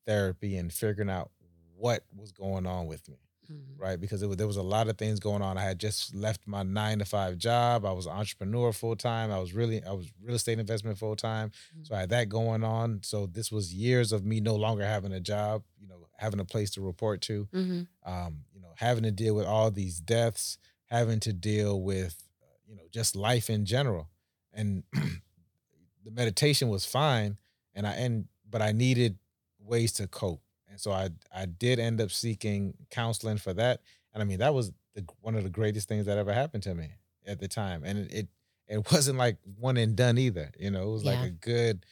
[0.06, 1.32] therapy and figuring out
[1.78, 3.16] what was going on with me
[3.50, 3.80] Mhm.
[3.80, 4.00] right?
[4.00, 5.58] Because it was, there was a lot of things going on.
[5.58, 7.86] I had just left my nine to five job.
[7.86, 11.16] I was an entrepreneur full time i was really i was real estate investment full
[11.16, 11.52] time
[11.84, 13.02] so i had that going on.
[13.04, 16.46] So this was years of me no longer having a job you know having a
[16.46, 17.88] place to report to Mhm.
[18.06, 22.46] um, you know, having to deal with all these deaths, having to deal with, uh,
[22.68, 24.10] you know, just life in general.
[24.54, 27.38] And the meditation was fine,
[27.74, 29.18] and I and but I needed
[29.60, 30.42] ways to cope,
[30.76, 33.80] and so I I did end up seeking counseling for that.
[34.14, 36.76] And I mean, that was the, one of the greatest things that ever happened to
[36.76, 36.90] me
[37.26, 38.28] at the time, and it it,
[38.68, 40.52] it wasn't like one and done either.
[40.60, 41.86] You know, it was like a good.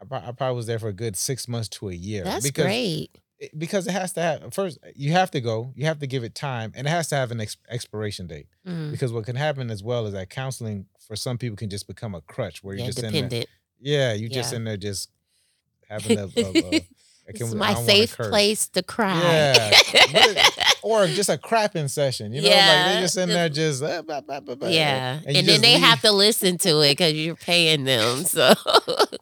[0.00, 2.24] I, I probably was there for a good six months to a year.
[2.24, 3.10] That's because great.
[3.38, 6.24] it- because it has to have first you have to go you have to give
[6.24, 8.90] it time and it has to have an ex- expiration date Mhm.
[8.90, 12.14] because what can happen as well is that counseling for some people can just become
[12.14, 13.46] a crutch where you're Yeah, just in there dependent.
[13.80, 14.56] yeah you just Yeah.
[14.58, 15.08] in there just
[15.88, 16.86] having a, a, a
[17.30, 19.20] It's can- I my safe place to cry.
[19.20, 19.70] Yeah.
[20.12, 23.82] But or just a crapping session you know like Yeah, they just in there just
[23.82, 25.20] uh, bah, bah, bah, bah, yeah.
[25.26, 25.82] and And, then they leave.
[25.82, 28.24] have to listen to it because you're paying them.
[28.24, 28.54] So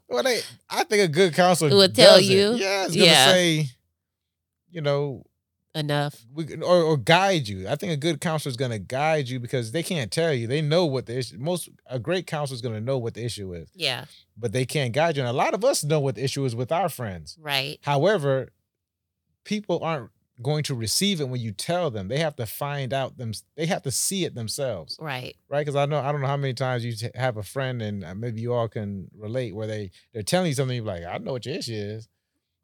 [0.09, 0.41] well they
[0.71, 2.33] I think a good counselor Will tell does it.
[2.33, 2.55] you.
[2.55, 3.27] yeah it's gonna Yeah.
[3.33, 3.67] say
[4.71, 5.25] you know
[5.75, 6.25] enough.
[6.35, 7.69] we or, or guide you.
[7.69, 10.47] I think a good counselor is going to guide you because they can't tell you.
[10.47, 11.37] They know what the issue.
[11.39, 14.07] Most a great counselor is going to know what the issue is, Yeah.
[14.37, 15.23] but they can't guide you.
[15.23, 17.37] And a lot of us know what the issue is with our friends.
[17.41, 17.79] Right.
[17.83, 18.49] However,
[19.45, 20.11] people aren't
[20.41, 22.07] going to receive it when you tell them.
[22.09, 23.33] They have to find out them.
[23.57, 25.37] They have to see it themselves, Right.
[25.49, 25.61] right?
[25.61, 28.05] Because I know I don't know how many times you t- have a friend, and
[28.05, 30.77] uh, maybe you all can relate, where they they're telling you something.
[30.77, 32.09] You're like, I don't know what your issue is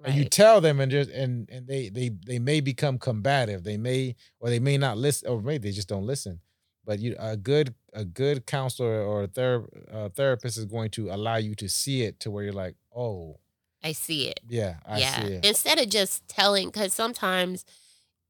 [0.04, 3.64] and you tell them and just and and they they they may become combative.
[3.64, 6.40] They may or they may not listen or maybe they just don't listen.
[6.84, 11.10] But you a good a good counselor or a ther- uh, therapist is going to
[11.10, 13.38] allow you to see it to where you're like oh.
[13.82, 14.40] I see it.
[14.48, 15.20] yeah i yeah.
[15.20, 15.44] see it.
[15.44, 17.66] Instead of just telling, because sometimes,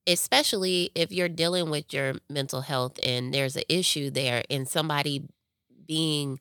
[0.04, 5.22] especially if you're dealing with your mental health and there's an issue there, and somebody
[5.86, 6.40] being,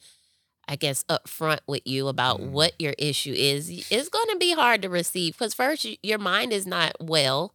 [0.67, 2.51] I guess, upfront with you about Mhm.
[2.51, 5.33] what your issue is, it's going to be hard to receive.
[5.37, 7.53] Because first, your mind is not well,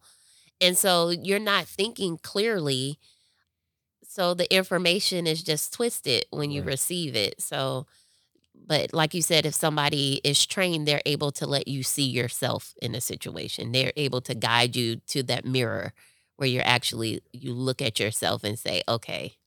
[0.61, 2.99] and so you're not thinking clearly.
[4.07, 6.63] So the information is just twisted when you Right.
[6.63, 7.41] receive it.
[7.41, 7.87] So
[8.67, 12.75] but like you said if somebody is trained they're able to let you see yourself
[12.83, 15.93] in a situation they're able to guide you to that mirror
[16.37, 19.38] where you're actually you look at yourself and say okay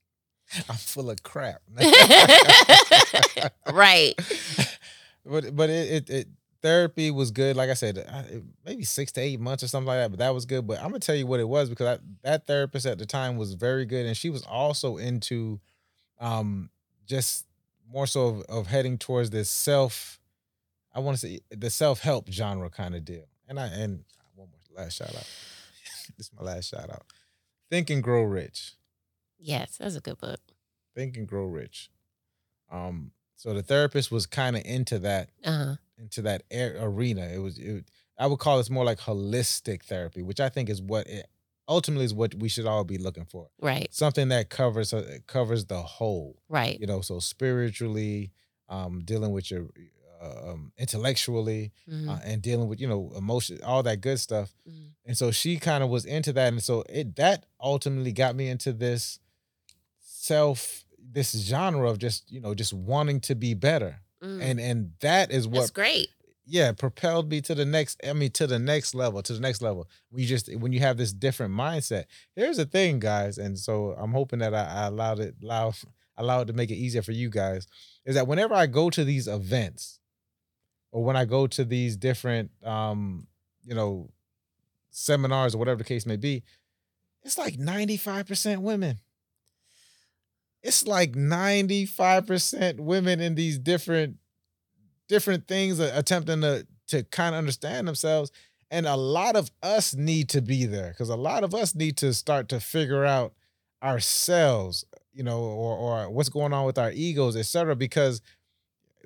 [0.69, 1.61] i'm full of crap.
[3.71, 4.13] Right.
[5.25, 6.27] But but it, it it
[6.61, 7.55] therapy was good.
[7.55, 8.05] Like i said
[8.65, 10.67] maybe six to eight months or something like that but that was good.
[10.67, 13.37] But i'm gonna tell you what it was because I, that therapist at the time
[13.37, 15.59] was very good and she was also into
[16.19, 16.69] um
[17.05, 17.45] just
[17.91, 20.19] more so of, of heading towards this self
[20.93, 23.25] i want to say the self-help genre kind of deal.
[23.47, 24.03] And i and
[24.35, 25.27] one more last shout out.
[26.17, 27.05] This is my last shout out.
[27.69, 28.73] Think and Grow Rich.
[29.43, 30.39] Yes, that's a good book.
[30.95, 31.89] Think and Grow Rich.
[32.71, 35.75] Um, so the therapist was kind of into that Uh-huh.
[35.97, 37.25] into that air, arena.
[37.27, 37.85] It was it,
[38.17, 41.27] I would call this more like holistic therapy, which I think is what it
[41.67, 43.49] ultimately is what we should all be looking for.
[43.61, 43.93] Right.
[43.93, 46.41] Something that covers uh, covers the whole.
[46.49, 46.79] Right.
[46.79, 48.31] You know, so spiritually,
[48.69, 49.69] um, dealing with your
[50.21, 52.07] uh, um, intellectually, Mhm.
[52.09, 54.53] uh, and dealing with you know emotion, all that good stuff.
[54.67, 54.91] Mhm.
[55.05, 58.47] And so she kind of was into that, and so it that ultimately got me
[58.47, 59.19] into this
[60.23, 64.41] self this genre of just you know just wanting to be better, Mm.
[64.41, 66.07] and and that is that's what great.
[66.45, 69.61] yeah propelled me to the next i mean to the next level to the next
[69.61, 72.05] level we just when you have this different mindset
[72.37, 75.73] here's the thing guys and so i'm hoping that i, I allowed it allow
[76.17, 77.67] allow it to make it easier for you guys
[78.05, 79.99] is that whenever i go to these events
[80.93, 83.27] or when i go to these different um
[83.65, 84.09] you know
[84.91, 86.43] seminars or whatever the case may be
[87.23, 88.99] it's like 95% women
[90.63, 94.15] it's like 95% women in these different
[95.09, 98.31] different things attempting to to kind of understand themselves.
[98.71, 101.97] And a lot of us need to be there because a lot of us need
[101.97, 103.33] to start to figure out
[103.83, 108.21] ourselves you know or or what's going on with our egos etc because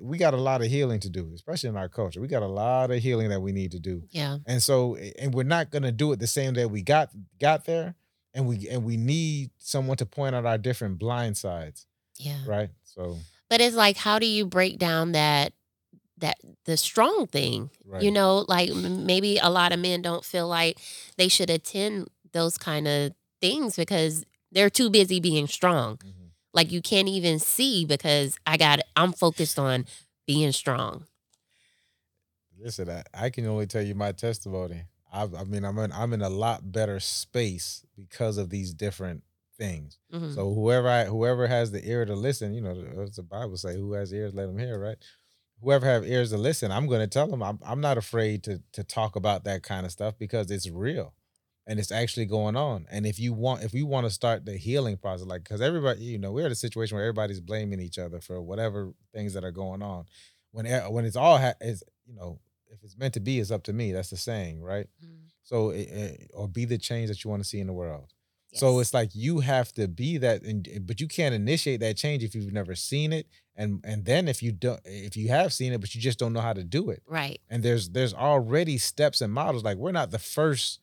[0.00, 2.20] we got a lot of healing to do especially in our culture.
[2.20, 4.04] We got a lot of healing that we need to do.
[4.10, 4.38] Yeah.
[4.46, 7.64] and so and we're not going to do it the same day we got got
[7.64, 7.96] there
[8.34, 11.86] and we and we need someone to point out our different blind sides
[12.18, 12.38] Yeah.
[12.46, 13.16] right so
[13.50, 15.52] But it's like, how do you break down that
[16.18, 17.70] that the strong thing?
[17.86, 20.78] right You know, like maybe a lot of men don't feel like
[21.16, 25.96] they should attend those kind of things because they're too busy being strong.
[25.98, 26.30] Mhm.
[26.52, 29.86] Like you can't even see because I got I'm focused on
[30.26, 31.06] being strong.
[32.58, 34.82] Listen, I, I can only tell you my testimony.
[35.12, 39.22] I, I mean, I'm in I'm in a lot better space because of these different
[39.56, 39.98] things.
[40.12, 40.34] Mhm.
[40.34, 43.74] So whoever I whoever has the ear to listen, you know, as the Bible say,
[43.76, 44.98] who has ears, let them hear, right?
[45.60, 47.42] Whoever have ears to listen, I'm going to tell them.
[47.42, 51.14] I'm I'm not afraid to to talk about that kind of stuff because it's real,
[51.66, 52.86] and it's actually going on.
[52.90, 56.04] And if you want, if we want to start the healing process, like because everybody,
[56.04, 59.42] you know, we're in a situation where everybody's blaming each other for whatever things that
[59.44, 60.04] are going on.
[60.52, 62.38] When when it's all ha- is you know,
[62.70, 63.92] if it's meant to be, it's up to me.
[63.92, 64.86] That's the saying, right?
[65.04, 65.28] Mhm.
[65.42, 68.12] So, it, it- or be the change that you want to see in the world.
[68.54, 71.98] So it's like you have to be that, and eh, but you can't initiate that
[71.98, 75.52] change if you've never seen it, and and then if you don't, if you have
[75.52, 77.02] seen it, but you just don't know how to do it.
[77.06, 77.40] right.
[77.50, 79.64] And there's there's already steps and models.
[79.64, 80.80] Like we're not the first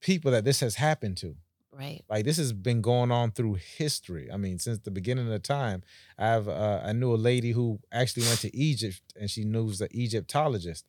[0.00, 1.36] people that this has happened to.
[1.72, 2.02] Right.
[2.08, 4.30] Like this has been going on through history.
[4.32, 5.82] I mean, since the beginning of time.
[6.18, 9.80] I have uh, I knew a lady who actually went to Egypt, and she knows
[9.80, 10.84] an Egyptologist,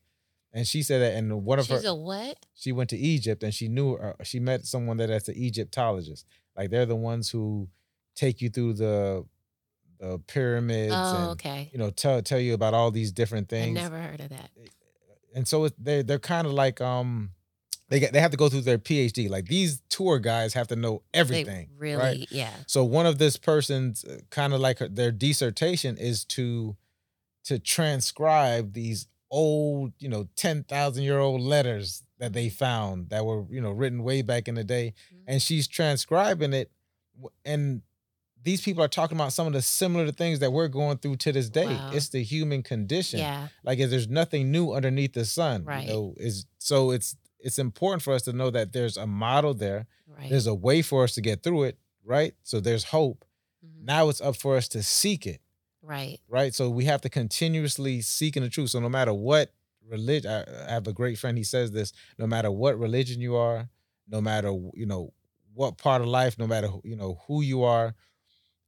[0.51, 2.37] and she said that, and one of She's her a what?
[2.53, 6.25] she went to Egypt and she knew uh, she met someone that that's an Egyptologist.
[6.57, 7.69] Like they're the ones who
[8.15, 9.25] take you through the
[9.99, 11.69] the pyramids Oh, and okay.
[11.71, 13.75] you know tell tell you about all these different I things.
[13.75, 14.49] never heard of that.
[15.35, 17.31] And so it, they they're kind of like um
[17.91, 19.29] they get they have to go through their PhD.
[19.29, 21.67] Like these tour guys have to know everything.
[21.73, 22.27] They really, right?
[22.31, 22.49] yeah.
[22.65, 26.75] So one of this person's kind of like her, their dissertation is to
[27.43, 33.45] to transcribe these old, you know, 10,000 year old letters that they found that were,
[33.49, 35.23] you know, written way back in the day Mhm.
[35.27, 36.71] and she's transcribing it
[37.45, 37.81] and
[38.43, 41.31] these people are talking about some of the similar things that we're going through to
[41.31, 41.67] this day.
[41.67, 41.91] Wow.
[41.93, 43.19] It's the human condition.
[43.19, 43.49] Yeah.
[43.63, 45.63] Like if there's nothing new underneath the sun.
[45.63, 45.85] Right.
[45.87, 49.53] You know, is so it's it's important for us to know that there's a model
[49.53, 49.87] there.
[50.07, 50.29] Right.
[50.29, 52.33] There's a way for us to get through it, right?
[52.43, 53.25] So there's hope.
[53.65, 53.83] Mhm.
[53.85, 55.41] Now it's up for us to seek it,
[55.81, 56.19] Right.
[56.27, 56.53] right?
[56.53, 58.69] So we have to continuously seek in the truth.
[58.71, 59.53] So no matter what
[59.85, 61.37] religion, I, I have a great friend.
[61.37, 63.69] He says this: no matter what religion you are,
[64.07, 65.13] no matter you know
[65.53, 67.93] what part of life, no matter you know who you are,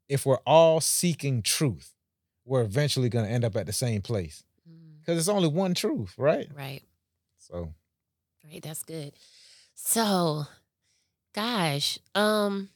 [0.10, 1.94] if we're all seeking truth,
[2.46, 4.44] we're eventually going to end up at the same place
[5.00, 6.48] because it's only one truth, right?
[6.54, 6.84] Right.
[7.38, 7.74] So
[8.44, 8.62] Right.
[8.62, 9.14] That's good.
[9.76, 10.46] So,
[11.34, 12.70] gosh, um,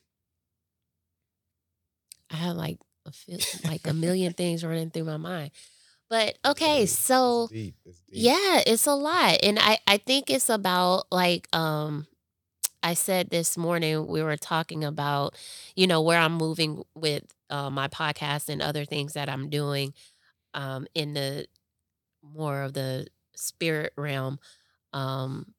[2.31, 5.51] I have like a feel, like a million things running through my mind.
[6.09, 7.75] But okay, so it's deep.
[7.85, 8.13] It's deep.
[8.13, 9.39] yeah, it's a lot.
[9.43, 12.07] And I I think it's about like um
[12.83, 15.35] I said this morning we were talking about,
[15.75, 19.93] you know, where I'm moving with uh, my podcast and other things that I'm doing
[20.53, 21.47] um in the
[22.23, 24.39] more of the spirit realm
[24.93, 25.53] um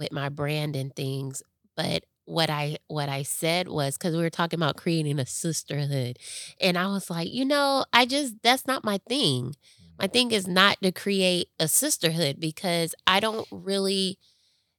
[0.00, 1.42] with my brand and things.
[1.76, 6.18] But what I what I said was because we were talking about creating a sisterhood.
[6.60, 9.54] And I was like, you know, I just that's not my thing.
[9.98, 14.18] My thing is not to create a sisterhood because I don't really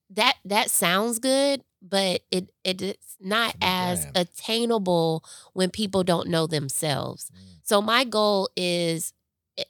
[0.09, 4.17] that that sounds good, but it it it's not as brand.
[4.17, 7.31] attainable when people don't know themselves.
[7.31, 7.59] Mm.
[7.63, 9.13] So my goal is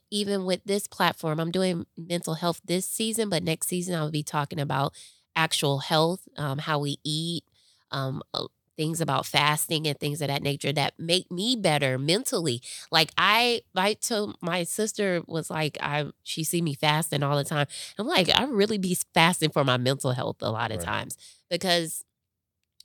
[0.10, 4.24] even with this platform, I'm doing mental health this season, but next season I'll be
[4.24, 4.94] talking about
[5.36, 7.44] actual health, um, how we eat,
[7.92, 12.62] um, uh, things about fasting and things of that nature that make me better mentally.
[12.92, 17.44] Like I, I told my sister was like, I she see me fasting all the
[17.44, 17.68] time.
[18.00, 20.84] I'm like, I really be fasting for my mental health a lot of Right.
[20.84, 21.18] times
[21.50, 22.04] because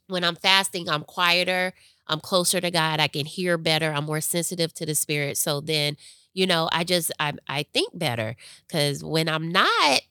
[0.07, 1.73] when I'm fasting, I'm quieter.
[2.07, 2.99] I'm closer to God.
[2.99, 3.91] I can hear better.
[3.91, 5.37] I'm more sensitive to the spirit.
[5.37, 5.97] So then,
[6.33, 8.35] you know, I just I I think better
[8.67, 10.01] because when I'm not,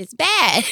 [0.00, 0.64] it's bad.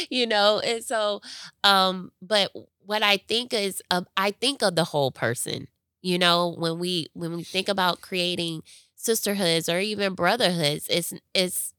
[0.10, 1.22] you know, and so
[1.64, 2.52] um, but
[2.84, 5.68] what I think is um, I think of the whole person.
[6.02, 8.62] You know, when we when we think about creating
[8.94, 11.72] sisterhoods or even brotherhoods, it's it's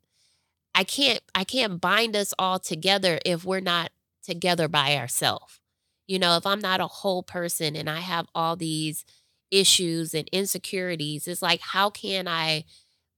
[0.73, 3.91] I can't I can't bind us all together if we're not
[4.23, 5.59] together by ourselves.
[6.07, 9.05] You know, if I'm not a whole person and I have all these
[9.51, 12.65] issues and insecurities, it's like how can I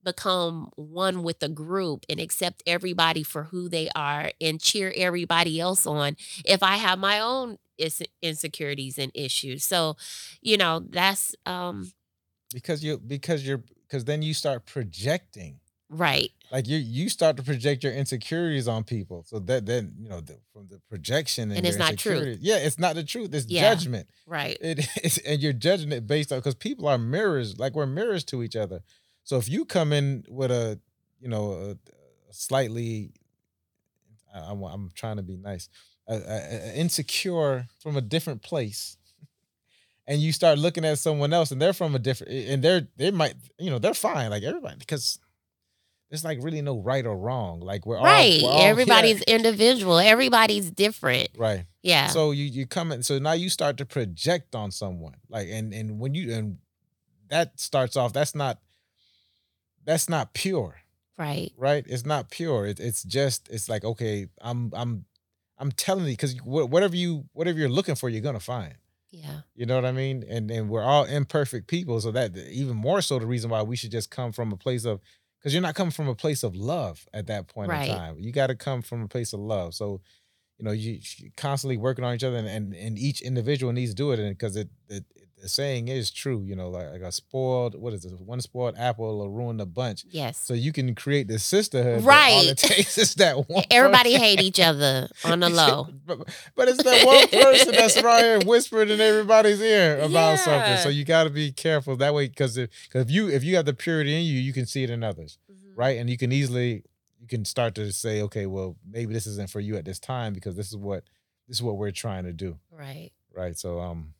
[0.04, 5.60] become one with the group and accept everybody for who they are and cheer everybody
[5.60, 9.64] else on if I have my own is- insecurities and issues.
[9.64, 9.96] So,
[10.40, 11.92] you know, that's um
[12.52, 16.30] because you because you're because then you start projecting right.
[16.50, 20.20] like you you start to project your insecurities on people so that then you know
[20.20, 23.46] the, from the projection and, And it's not insecurity- yeah it's not the truth it's
[23.46, 23.74] Yeah.
[23.74, 24.56] judgment Right.
[24.60, 28.24] it is and you're judging it based on because people are mirrors like we're mirrors
[28.24, 28.82] to each other
[29.24, 30.78] so if you come in with a
[31.20, 33.12] you know a, a slightly
[34.34, 35.68] I, I'm, I'm trying to be nice
[36.08, 38.96] a, a, insecure from a different place
[40.06, 43.10] and you start looking at someone else and they're from a different and they're they
[43.10, 45.18] might you know they're fine like everybody because
[46.10, 48.40] there's like really no right or wrong like we're all right.
[48.42, 49.98] we're all here- Everybody's individual.
[49.98, 51.28] Everybody's different.
[51.38, 52.08] right Yeah.
[52.08, 55.72] so you you come in so now you start to project on someone like and
[55.72, 56.58] and when you and
[57.28, 58.58] that starts off that's not
[59.84, 60.76] that's not pure
[61.18, 61.52] right.
[61.56, 65.04] right it's not pure it, it's just it's like okay i'm i'm
[65.58, 68.74] i'm telling you because whatever you whatever you're looking for you're gonna find
[69.10, 69.40] Yeah.
[69.54, 73.02] you know what i mean and and we're all imperfect people so that even more
[73.02, 75.00] so the reason why we should just come from a place of
[75.38, 77.88] because you're not coming from a place of love at that point Right.
[77.90, 80.00] in time you got to come from a place of love so
[80.58, 81.00] you know you
[81.36, 84.30] constantly working on each other and and, and each individual needs to do it and
[84.30, 85.04] because it, it
[85.42, 88.76] the saying is true you know like, like a spoiled what is it one spoiled
[88.78, 90.38] apple will ruin the bunch Yes.
[90.38, 92.56] so you can create this sisterhood but all it Right.
[92.56, 95.88] takes is that one Everybody person- hate each other on the low.
[96.06, 96.18] but,
[96.54, 100.76] but it's that one person that's right here whispering in everybody's ear about something.
[100.78, 103.56] So you got to be careful that way because if, 'cause if you if you
[103.56, 105.72] have the purity in you, you can see it in others, Mhm.
[105.76, 105.98] right?
[105.98, 106.84] And you can easily
[107.20, 110.32] you can start to say, okay, well maybe this isn't for you at this time
[110.34, 111.02] because this is what
[111.48, 113.10] this is what we're trying to do, Right.
[113.34, 113.56] right?
[113.58, 114.14] So um,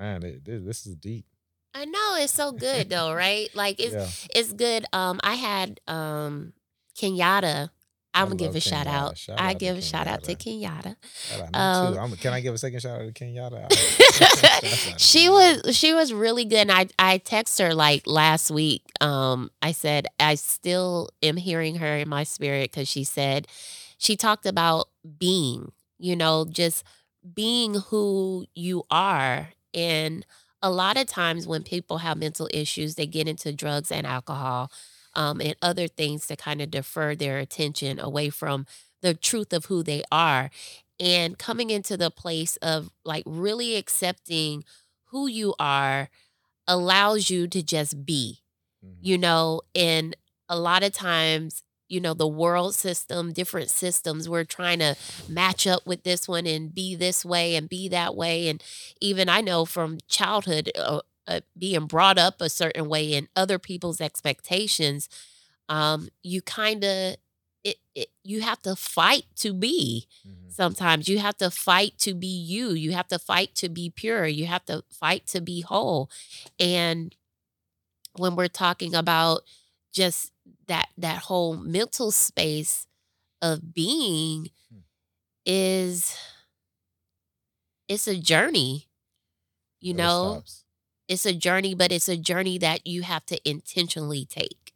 [0.00, 1.26] man, it, this, is deep.
[1.74, 3.48] I know it's so good though, right?
[3.54, 4.84] Like it's yeah, it's good.
[4.92, 6.52] Um, I had um
[6.98, 7.70] Kenyatta.
[8.12, 9.16] I'm gonna give a shout out.
[9.16, 10.96] Shout I out give a shout out to Kenyatta.
[11.32, 12.00] Out, Um, too.
[12.00, 13.72] I'm, can I give a second shout out to Kenyatta?
[13.72, 16.68] Shout out to she was she was really good.
[16.68, 18.82] And I I text her like last week.
[19.00, 23.46] Um, I said I still am hearing her in my spirit because she said
[23.96, 24.88] she talked about
[25.18, 26.82] being, you know, just
[27.34, 29.50] being who you are.
[29.74, 30.26] And
[30.62, 34.70] a lot of times when people have mental issues, they get into drugs and alcohol
[35.14, 38.66] um, and other things to kind of defer their attention away from
[39.02, 40.50] the truth of who they are.
[40.98, 44.64] And coming into the place of like really accepting
[45.06, 46.10] who you are
[46.66, 48.40] allows you to just be
[48.84, 48.96] Mhm.
[49.02, 50.16] you know and
[50.48, 54.28] a lot of times you know the world system different systems.
[54.28, 54.96] We're trying to
[55.28, 58.48] match up with this one and be this way and be that way.
[58.48, 58.62] And
[59.00, 63.58] even i know from childhood uh, uh, being brought up a certain way and other
[63.58, 65.08] people's expectations
[65.68, 67.16] um you kind of
[67.64, 70.50] it, it you have to fight to be Mhm.
[70.52, 71.08] sometimes.
[71.08, 72.70] You have to fight to be you.
[72.72, 74.26] You have to fight to be pure.
[74.26, 76.10] You have to fight to be whole.
[76.58, 77.14] And
[78.16, 79.42] when we're talking about
[79.92, 80.32] just
[80.70, 82.88] that that whole mental space
[83.42, 84.80] of being Hmm.
[85.46, 86.16] is
[87.88, 88.88] it's a journey
[89.80, 90.64] you Never know stops.
[91.08, 94.74] it's a journey but it's a journey that you have to intentionally take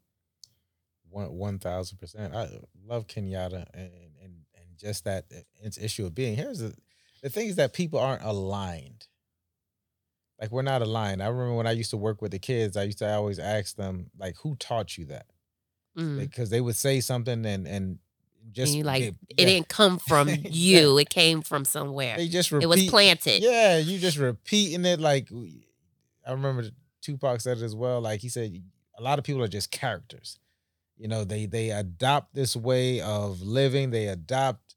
[1.08, 2.34] One one thousand percent.
[2.34, 2.48] I
[2.84, 3.92] love Kenyatta and
[4.22, 6.34] and and just that uh, it's issue of being.
[6.36, 6.74] Here's the
[7.22, 9.06] the thing is that people aren't aligned.
[10.40, 11.22] Like we're not aligned.
[11.22, 13.76] I remember when I used to work with the kids, I used to always ask
[13.76, 15.26] them like, "Who taught you that?"
[15.96, 17.98] Mm, Because they would say something and and
[18.52, 19.46] just and like it yeah.
[19.46, 20.98] didn't come from you.
[20.98, 22.16] It came from somewhere.
[22.16, 22.64] They just repeat.
[22.64, 23.42] It was planted.
[23.42, 25.28] Yeah, you just repeating it like
[26.26, 26.64] I remember
[27.00, 28.00] Tupac said it as well.
[28.00, 28.60] Like he said,
[28.98, 30.38] a lot of people are just characters.
[30.96, 33.90] You know, they they adopt this way of living.
[33.90, 34.74] They adopt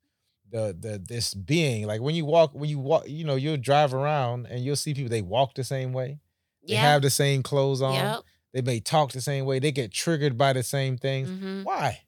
[0.49, 1.85] the the this being.
[1.85, 4.93] Like when you walk, when you walk, you know, you'll drive around and you'll see
[4.93, 5.09] people.
[5.09, 6.19] They walk the same way.
[6.67, 6.81] They yeah.
[6.81, 7.93] have the same clothes on.
[7.93, 8.23] Yep.
[8.57, 9.59] They may talk the same way.
[9.59, 11.29] They get triggered by the same things.
[11.29, 12.01] hmm Why?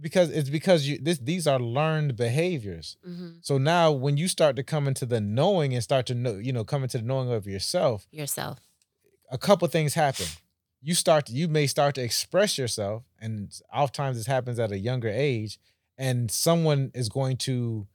[0.00, 2.96] Because it's because you this these are learned behaviors.
[3.04, 6.34] hmm So now when you start to come into the knowing and start to know,
[6.36, 8.60] you know, come into the knowing of yourself, Yourself.
[9.32, 10.26] a couple things happen.
[10.80, 14.78] You start to, you may start to express yourself, and oftentimes this happens at a
[14.78, 15.58] younger age,
[15.98, 17.88] and someone is going to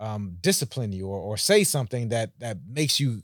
[0.00, 3.22] um, discipline you or, or say something that that makes you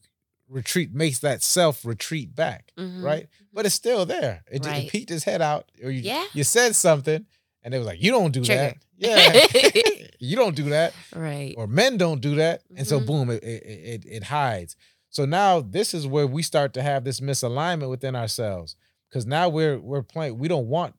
[0.48, 3.02] retreat, makes that self retreat back, Mhm.
[3.02, 3.28] right?
[3.52, 4.44] But it's still there.
[4.50, 4.84] It, just Right.
[4.86, 6.26] it peeked its head out, or you Yeah.
[6.34, 7.26] you said something,
[7.62, 8.74] and it was like, you don't do Trigger.
[8.74, 8.78] that.
[8.96, 9.46] Yeah,
[10.20, 11.54] you don't do that Right.
[11.56, 13.06] or men don't do that and so Mhm.
[13.06, 14.76] boom it, it it it hides
[15.10, 18.76] so now this is where we start to have this misalignment within ourselves
[19.10, 20.94] because now we're we're playing we don't want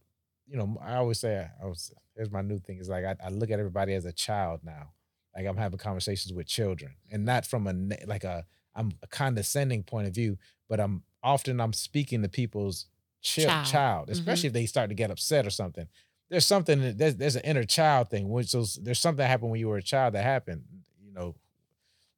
[0.46, 3.30] you know i always say i was here's my new thing is like I, I
[3.30, 4.92] look at everybody as a child now
[5.34, 7.74] like i'm having conversations with children and not from a
[8.06, 10.38] like a i'm a condescending point of view
[10.70, 12.88] but i'm often i'm speaking to people's
[13.24, 13.66] chi- Child.
[13.68, 14.12] child, Mhm.
[14.12, 15.88] especially if they start to get upset or something
[16.30, 19.60] there's something there's, there's an inner child thing which is there's something that happened when
[19.60, 20.64] you were a child that happened
[21.04, 21.36] you know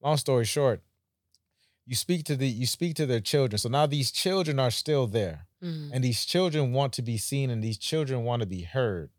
[0.02, 0.82] long story short
[1.86, 5.08] you speak to the you speak to their children so now these children are still
[5.08, 5.90] there Mhm.
[5.94, 9.10] and these children want to be seen and these children want to be heard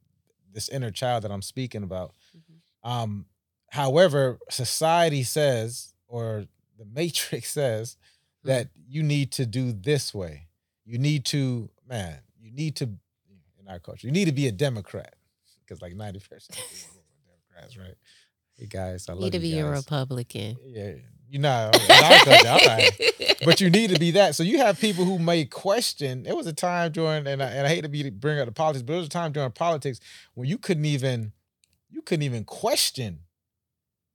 [0.53, 2.89] this inner child that i'm speaking about Mhm.
[2.91, 3.27] um
[3.71, 6.47] however society says or
[6.79, 7.97] the matrix says
[8.43, 8.49] hmm.
[8.49, 10.47] that you need to do this way
[10.85, 14.53] you need to man you need to in our culture you need to be a
[14.53, 15.15] democrat
[15.65, 17.97] because like 90% of people are democrats right
[18.57, 19.71] hey guys i love Need to you be a.
[19.71, 20.57] Republican.
[20.65, 20.93] yeah
[21.29, 23.01] you know in our culture, all right
[23.45, 24.35] but you need to be that.
[24.35, 26.25] So you have people who may question.
[26.25, 28.53] There was a time during, and I, and I hate to be bring up the
[28.53, 30.01] politics, but there was a time during politics
[30.35, 31.33] when you couldn't even,
[31.91, 33.21] you couldn't even question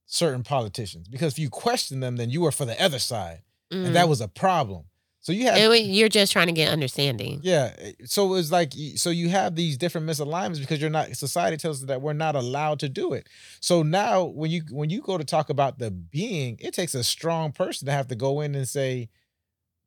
[0.06, 3.42] certain politicians because if you question them, then you were for the other side,
[3.72, 4.10] and that Mm.
[4.10, 4.84] was a problem.
[5.22, 7.40] So you have, And when you're just trying to get understanding.
[7.44, 7.74] yeah.
[7.78, 11.16] eh, So it's like, so you have these different misalignments because you're not.
[11.16, 13.28] Society tells us that we're not allowed to do it.
[13.62, 17.04] So now, when you when you go to talk about the being, it takes a
[17.06, 19.08] strong person to have to go in and say,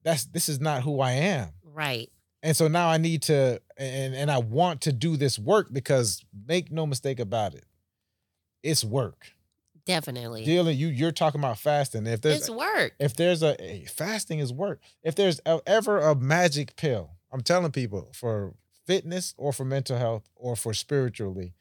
[0.02, 2.10] "That's this is not who I am." Right.
[2.42, 6.24] And so now I need to, and and I want to do this work because
[6.46, 7.64] make no mistake about it,
[8.62, 9.32] it's work.
[9.86, 10.44] Definitely.
[10.44, 12.06] Dealing you, you're talking about fasting.
[12.06, 12.94] If there's it's work.
[12.98, 17.40] if there's a, a- fasting is work if there's a, ever a magic pill i'm
[17.40, 18.54] telling people for
[18.86, 21.54] fitness or for mental health or for spiritually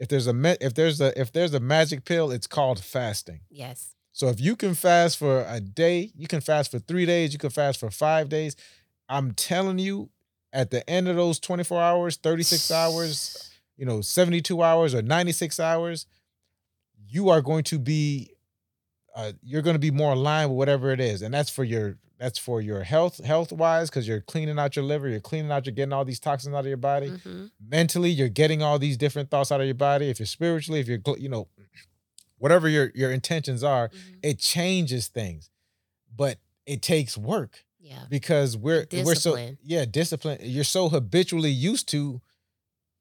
[0.00, 3.94] if there's a if there's a if there's a magic pill it's called fasting Yes.
[4.12, 7.38] so if you can fast for a day you can fast for three days you
[7.38, 8.54] can fast for five days
[9.08, 10.10] i'm telling you
[10.52, 15.58] at the end of those 24 hours 36 hours you know 72 hours or 96
[15.60, 16.06] hours
[17.08, 18.30] you are going to be
[19.14, 21.96] uh, you're going to be more aligned with whatever it is and that's for your
[22.18, 25.66] that's for your health health wise because you're cleaning out your liver you're cleaning out
[25.66, 27.08] you're getting all these toxins out of your body.
[27.08, 30.08] Hmm mentally you're getting all these different thoughts out of your body.
[30.10, 31.48] If you're spiritually if you're you know
[32.38, 35.50] whatever your your intentions are hmm it changes things
[36.16, 38.04] but it takes work Yeah.
[38.10, 42.20] because we're we're so yeah discipline you're so habitually used to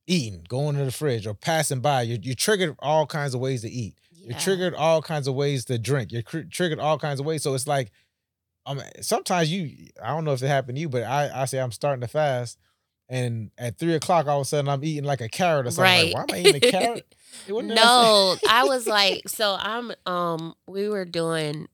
[0.07, 3.61] eating going to the fridge or passing by you're, you're triggered all kinds of ways
[3.61, 3.95] to eat
[4.27, 4.33] yeah.
[4.33, 6.11] you're triggered all kinds of ways to drink.
[6.11, 7.43] You're cr- triggered all kinds of ways.
[7.43, 7.91] So it's like,
[8.65, 11.59] um, sometimes you, I don't know if it happened to you, but I, I say
[11.59, 12.59] I'm starting to fast,
[13.09, 15.83] and at three o'clock, all of a sudden I'm eating like a carrot or something.
[15.83, 16.13] Right.
[16.13, 17.15] Like, Why am I eating a carrot?
[17.47, 21.67] It wasn't that- no, I was like, so I'm um we were doing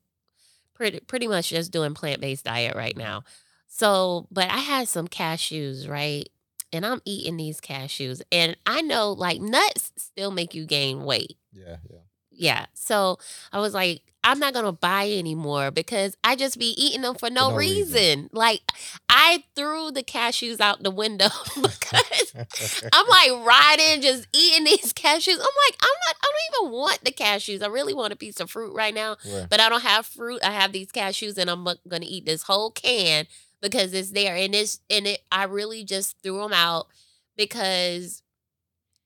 [0.74, 3.24] pretty pretty much just doing plant-based diet right now.
[3.68, 6.28] So, but I had some cashews, right?
[6.74, 11.38] And I'm eating these cashews and I know like nuts still make you gain weight.
[11.54, 11.98] yeah, yeah.
[12.36, 12.66] Yeah.
[12.74, 13.20] So,
[13.52, 17.14] I was like I'm not going to buy anymore because I just be eating them
[17.16, 17.94] for no, no reason.
[17.94, 18.30] reason.
[18.32, 18.62] Like
[19.10, 21.28] I threw the cashews out the window
[21.62, 22.34] because
[22.94, 25.34] I'm like riding, just eating these cashews.
[25.34, 27.62] I'm like, I'm not, I don't even want the cashews.
[27.62, 30.40] I really want a piece of fruit right now, Where- but I don't have fruit.
[30.44, 33.28] I have these cashews and I'm uh, gonna eat this whole can
[33.64, 34.36] because it's there.
[34.36, 36.88] And it's, and it, I really just threw them out
[37.36, 38.22] because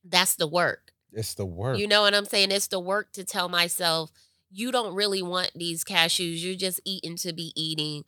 [0.04, 0.92] that's the work.
[1.12, 1.78] it's the work.
[1.78, 2.50] You know what I'm saying?
[2.50, 4.10] It's the work to tell myself,
[4.50, 6.42] you don't really want these cashews.
[6.42, 8.04] You're just eating to be eating.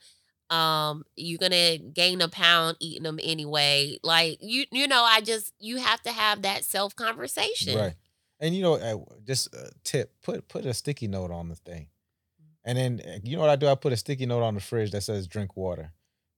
[0.49, 3.99] Um, you're gonna gain a pound eating them anyway.
[4.03, 7.79] Like you, you know, I just you have to have that self conversation.
[7.79, 7.95] Right.
[8.41, 11.89] And you know, just a tip: put put a sticky note on the thing,
[12.65, 13.69] and then uh, you know what I do?
[13.69, 15.93] I put a sticky note on the fridge that says "drink water,"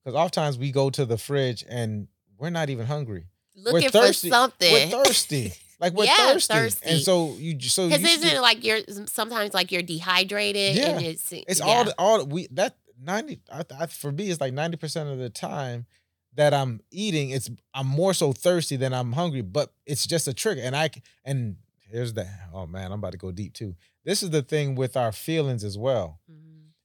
[0.05, 3.26] because oftentimes we go to the fridge and we're not even hungry.
[3.55, 4.28] Looking thirsty.
[4.28, 4.72] for something.
[4.72, 6.55] We're thirsty, like we're Yeah, thirsty.
[6.55, 6.88] thirsty.
[6.90, 10.88] and so you so Because isn't should- it like you're sometimes like you're dehydrated Yeah.
[10.96, 11.66] and it's it's yeah.
[11.66, 15.18] all the- all we that ninety I, I, for me it's like ninety percent of
[15.18, 15.86] the time
[16.34, 20.32] that I'm eating it's I'm more so thirsty than I'm hungry, but it's just a
[20.34, 20.62] trigger.
[20.62, 20.88] And I
[21.26, 21.57] and
[21.90, 23.76] here's the oh man I'm about to go deep too.
[24.05, 26.41] This is the thing with our feelings as well Mhm.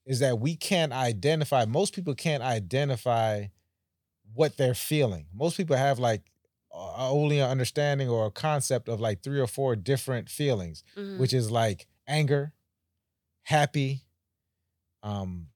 [0.08, 1.66] Is that we can't identify.
[1.66, 3.47] Most people can't identify
[4.34, 5.28] what they're feeling.
[5.34, 6.24] Most people have like
[6.72, 11.18] only an understanding or a concept of like three or four different feelings Mhm.
[11.20, 12.53] which is like anger,
[13.43, 14.03] happy,
[15.03, 15.49] um,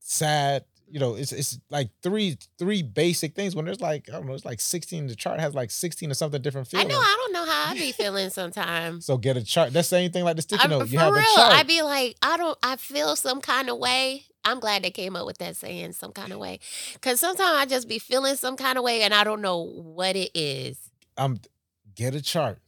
[0.00, 0.64] sad.
[0.90, 3.54] You know, it's it's like three three basic things.
[3.54, 5.06] When there's like I don't know, it's like sixteen.
[5.06, 6.88] The chart has like sixteen or something different I feelings.
[6.90, 9.06] know I don't know how I be feeling sometimes.
[9.06, 9.72] So get a chart.
[9.72, 10.86] That's the same thing like the sticky I'm, note.
[10.86, 11.52] for You have real, a chart.
[11.54, 14.24] I be like, I don't, I feel some kind of way.
[14.44, 16.60] I'm glad they came up with that saying, some kind of way,
[16.94, 20.16] because sometimes I just be feeling some kind of way and I don't know what
[20.16, 20.78] it is.
[21.18, 21.38] um
[21.94, 22.58] get a chart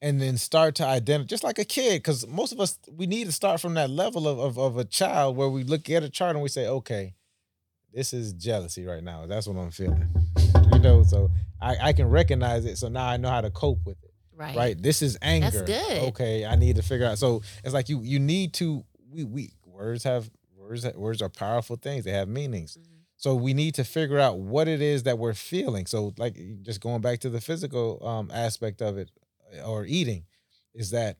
[0.00, 3.24] and then start to identify just like a kid because most of us we need
[3.26, 6.08] to start from that level of, of of a child where we look at a
[6.08, 7.14] chart and we say okay
[7.94, 10.08] this is jealousy right now that's what i'm feeling
[10.72, 11.30] you know so
[11.60, 14.56] i i can recognize it so now i know how to cope with it Right.
[14.56, 16.02] right this is anger That's good.
[16.08, 19.50] okay i need to figure out so it's like you you need to we we
[19.64, 22.98] words have words words are powerful things they have meanings Mhm.
[23.16, 25.86] so we need to figure out what it is that we're feeling.
[25.86, 29.10] So like just going back to the physical um aspect of it
[29.56, 30.24] uh, or eating
[30.74, 31.16] is that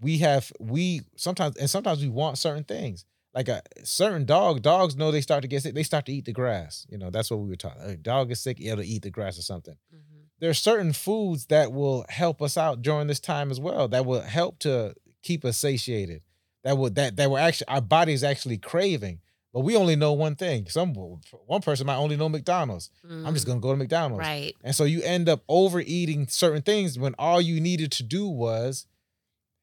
[0.00, 3.04] we have we sometimes and sometimes we want certain things.
[3.34, 6.24] Like a certain dog, dogs know they start to get sick, they start to eat
[6.24, 6.84] the grass.
[6.88, 7.82] You know, that's what we were talking.
[7.82, 9.76] A dog is sick, it'll eat the grass or something.
[9.94, 10.24] Mhm.
[10.40, 14.04] There are certain foods that will help us out during this time as well, that
[14.06, 16.22] will help to keep us satiated.
[16.64, 19.20] That would that that we're actually our body is actually craving.
[19.52, 20.66] But we only know one thing.
[20.68, 22.88] Some one person might only know McDonald's.
[23.04, 23.48] I'm just Mhm.
[23.48, 24.20] gonna go to McDonald's.
[24.20, 24.54] Right.
[24.62, 28.86] And so you end up overeating certain things when all you needed to do was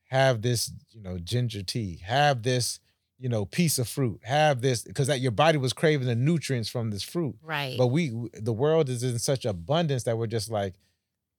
[0.10, 2.80] have this, you know, ginger tea, have this,
[3.20, 6.70] you know, piece of fruit, have this, because that your body was craving the nutrients
[6.70, 7.36] from this fruit.
[7.42, 7.76] Right.
[7.78, 10.76] But we, the world is in such abundance that we're just like,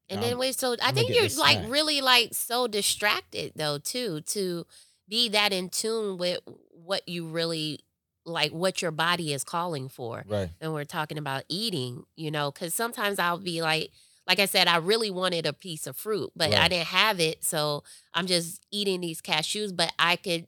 [0.09, 1.71] And Um, then we so I think you're like snack.
[1.71, 4.67] really like so distracted though too to
[5.09, 6.41] be that in tune with
[6.73, 7.81] what you really
[8.25, 10.25] like what your body is calling for.
[10.29, 13.91] right, And we're talking about eating, you know, cuz sometimes I'll be like
[14.27, 17.45] like I said I really wanted a piece of fruit, but I didn't have it,
[17.45, 20.47] so I'm just eating these cashews, but I could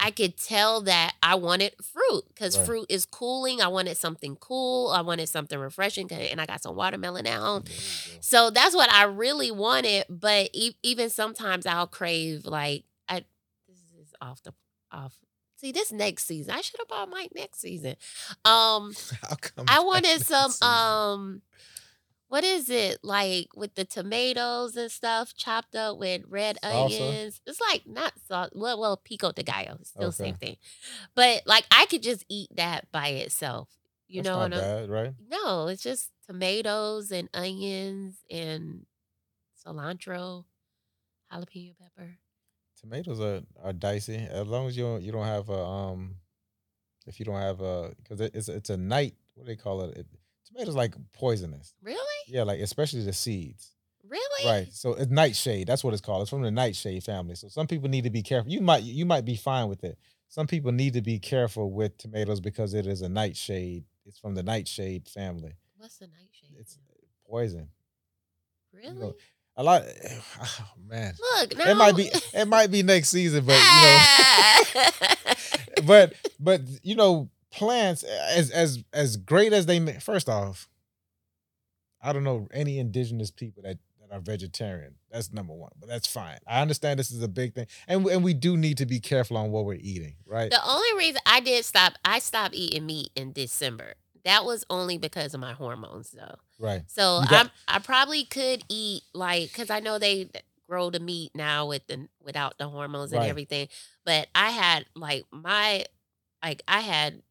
[0.00, 2.66] I could tell that I wanted fruit because Right.
[2.66, 3.60] fruit is cooling.
[3.60, 4.88] I wanted something cool.
[4.90, 7.62] I wanted something refreshing, and I got some watermelon at home.
[7.64, 7.80] There you
[8.14, 8.18] go.
[8.20, 10.04] So that's what I really wanted.
[10.08, 13.24] But e- even sometimes I'll crave like I.
[13.68, 14.54] This is off the
[14.92, 15.14] off.
[15.60, 16.54] See this next season.
[16.54, 17.96] I should have bought Mike next season.
[18.44, 20.52] Um, How come I wanted some.
[20.52, 20.68] season?
[20.68, 21.42] Um,
[22.28, 26.88] what is it like with the tomatoes and stuff chopped up with red Salsa?
[27.00, 27.40] onions?
[27.46, 28.50] It's like not salt.
[28.54, 29.78] Well, well, pico de gallo.
[29.80, 30.24] It's still Okay.
[30.24, 30.56] same thing.
[31.14, 33.68] But like I could just eat that by itself.
[34.08, 35.14] You That's know what I'm bad, right?
[35.30, 38.86] no, it's just tomatoes and onions and
[39.66, 40.44] cilantro,
[41.32, 42.18] jalapeno pepper.
[42.80, 46.16] Tomatoes are, are dicey as long as you don't, you don't have a um
[47.06, 49.82] if you don't have a because it, it's it's a night what do they call
[49.82, 49.96] it?
[49.98, 50.06] it
[50.48, 51.98] tomatoes like poisonous Really?
[52.26, 53.70] yeah like especially the seeds
[54.08, 54.46] Really?
[54.50, 57.66] right so it's nightshade that's what it's called it's from the nightshade family so some
[57.66, 60.72] people need to be careful you might you might be fine with it some people
[60.72, 65.06] need to be careful with tomatoes because it is a nightshade it's from the nightshade
[65.08, 66.56] family What's the nightshade?
[66.58, 66.78] it's
[67.28, 67.68] poison
[68.72, 68.94] really?
[68.94, 69.14] know,
[69.56, 69.82] a lot
[70.42, 74.84] oh, man Look, it might be it might be next season but you know
[75.86, 77.28] but but you know
[77.58, 80.68] plants as as as great as they may first off
[82.02, 86.06] i don't know any indigenous people that that are vegetarian that's number one but that's
[86.06, 89.00] fine i understand this is a big thing and and we do need to be
[89.00, 92.86] careful on what we're eating right the only reason I did stop, I stopped eating
[92.86, 93.94] meat in December.
[94.24, 96.36] That was only because of my hormones, though.
[96.58, 100.30] right So got- I'm, I probably could eat like because I know they
[100.68, 103.28] grow the meat now with the without the hormones and Right.
[103.30, 103.68] everything.
[104.04, 105.84] But I had like my
[106.42, 107.22] like I had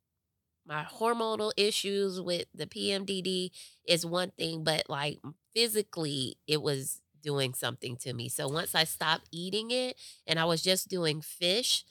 [0.68, 3.52] my hormonal issues with the PMDD
[3.88, 5.20] is one thing, but like
[5.54, 8.30] physically it was doing something to me.
[8.30, 9.98] So once I stopped eating it
[10.28, 11.84] and I was just doing fish,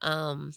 [0.00, 0.52] um,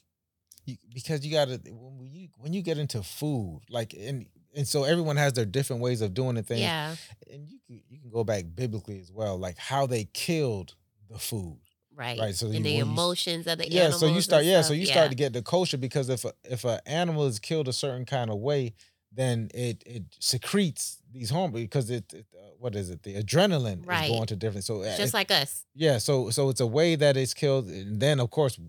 [0.65, 4.83] you, because you gotta when you when you get into food like and and so
[4.83, 6.95] everyone has their different ways of doing the thing Yeah.
[7.31, 10.75] And you can you can go back biblically as well, like how they killed
[11.09, 11.59] the food.
[11.95, 12.19] Right.
[12.19, 14.73] Right, so you- the when you- emotions of the yeah, so you start yeah, so
[14.73, 17.73] you start to get the kosher because if a, if an animal is killed a
[17.73, 18.73] certain kind of way,
[19.11, 23.85] then it it secretes these hormones because it, it uh, what is it the adrenaline
[23.87, 24.05] Right.
[24.05, 25.63] is going to different so uh, just it- like us.
[25.73, 28.59] yeah so so it's a way that it's killed and then of course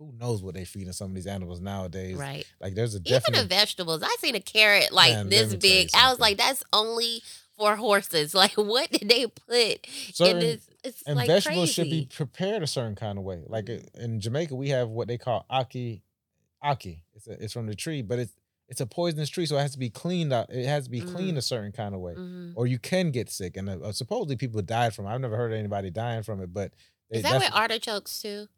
[0.00, 2.44] who knows what they feeding some of these animals nowadays Right.
[2.60, 4.02] like there's a Even the vegetables.
[4.02, 5.90] I seen a carrot like Man, this me tell you big.
[5.94, 7.22] I was like, that's only
[7.56, 8.34] for horses.
[8.42, 10.68] Like, what did they put certain in this?
[10.84, 11.72] It's and like vegetables crazy.
[11.72, 13.86] should be prepared a certain kind of way like Mhm.
[13.96, 16.02] uh, in Jamaica we have what they call aki
[16.62, 18.32] aki it's a, it's from the tree but it's
[18.68, 21.00] it's a poisonous tree so it has to be cleaned out it has to be
[21.00, 22.52] cleaned a certain kind of way Mhm.
[22.56, 23.56] or you can get sick.
[23.56, 25.04] And uh, supposedly people died from.
[25.06, 25.10] it.
[25.10, 26.72] I've never heard of anybody dying from it, but
[27.10, 28.48] Is that with artichokes too?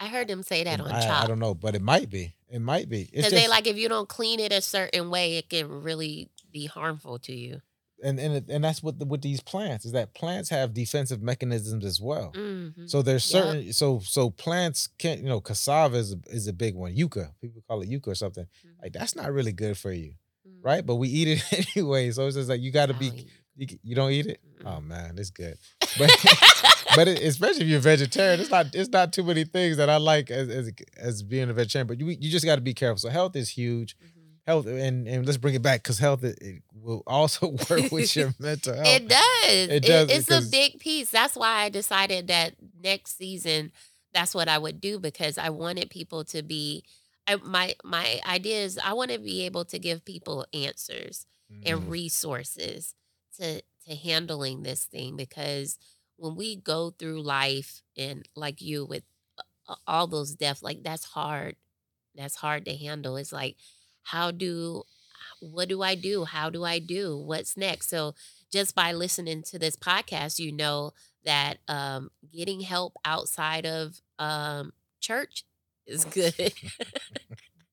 [0.00, 1.24] I heard them say that on I, Chop.
[1.24, 2.34] I don't know, but it might be.
[2.48, 3.08] It might be.
[3.12, 6.66] Because they like if you don't clean it a certain way, it can really be
[6.66, 7.60] harmful to you.
[8.02, 11.84] And and and that's what the, with these plants is that plants have defensive mechanisms
[11.84, 12.32] as well.
[12.34, 12.88] Mhm.
[12.88, 13.42] So there's Yep.
[13.44, 16.94] certain so so plants can't you know cassava is a, is a big one.
[16.94, 18.44] Yucca people call it yucca or something.
[18.44, 18.82] Mhm.
[18.82, 20.14] Like that's not really good for you,
[20.48, 20.64] Mhm.
[20.64, 20.84] right?
[20.86, 22.10] But we eat it anyway.
[22.10, 23.26] So it's just like you got to be
[23.56, 24.40] you, you don't eat it.
[24.64, 25.58] Oh man, it's good.
[25.98, 26.10] But
[26.96, 29.96] but it, especially if you're vegetarian, it's not it's not too many things that I
[29.98, 31.86] like as as, as being a vegetarian.
[31.86, 32.98] But you you just got to be careful.
[32.98, 33.96] So health is huge.
[34.50, 38.16] Health and and let's bring it back because health it, it will also work with
[38.16, 39.02] your mental health.
[39.02, 39.68] It does.
[39.68, 41.10] It does, it's a big piece.
[41.10, 43.72] That's why I decided that next season,
[44.12, 46.84] that's what I would do because I wanted people to be.
[47.26, 51.26] I, my my idea is I want to be able to give people answers
[51.64, 52.94] and Mm, resources
[53.38, 55.78] to to handling this thing because
[56.16, 59.04] when we go through life and like you with
[59.68, 61.56] uh, all those deaths like that's hard
[62.14, 63.56] that's hard to handle it's like
[64.02, 64.82] how do
[65.40, 66.24] what do i do?
[66.24, 67.16] How do i do?
[67.16, 67.88] What's next?
[67.90, 68.14] So
[68.52, 70.92] just by listening to this podcast you know
[71.24, 75.44] that um getting help outside of um church
[75.86, 76.52] is good.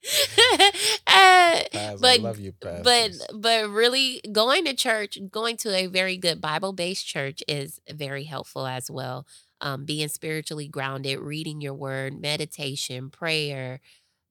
[1.08, 6.40] Uh, Paz, but you, but but really going to church going to a very good
[6.42, 9.26] bible-based church is very helpful as well.
[9.62, 13.80] Um, being spiritually grounded reading your word meditation prayer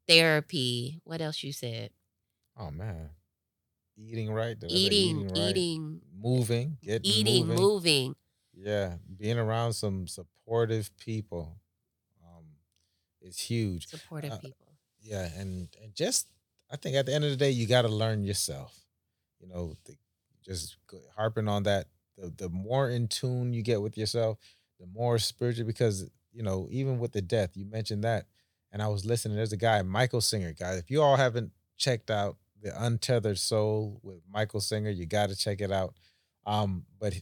[0.09, 1.91] therapy what else you said
[2.57, 3.11] oh man,
[3.97, 5.31] eating right, say eating right?
[5.35, 7.71] eating moving, getting eating moving.
[7.87, 8.15] moving
[8.55, 11.61] Yeah, being around some supportive people,
[12.25, 12.45] um,
[13.21, 13.89] is huge.
[13.89, 16.29] supportive Uh, people Yeah, and and just
[16.71, 18.87] I think at the end of the day, you got to learn yourself.
[19.41, 19.97] You know, the,
[20.45, 20.77] just
[21.17, 21.89] harping on that.
[22.17, 24.39] The the more in tune you get with yourself,
[24.81, 25.67] the more spiritual.
[25.67, 28.27] Because you know, even with the death, you mentioned that,
[28.77, 29.39] and I was listening.
[29.39, 30.77] There's a guy, Michael Singer, guys.
[30.79, 35.35] If you all haven't checked out the Untethered Soul with Michael Singer, you got to
[35.35, 35.95] check it out.
[36.45, 37.15] Um, but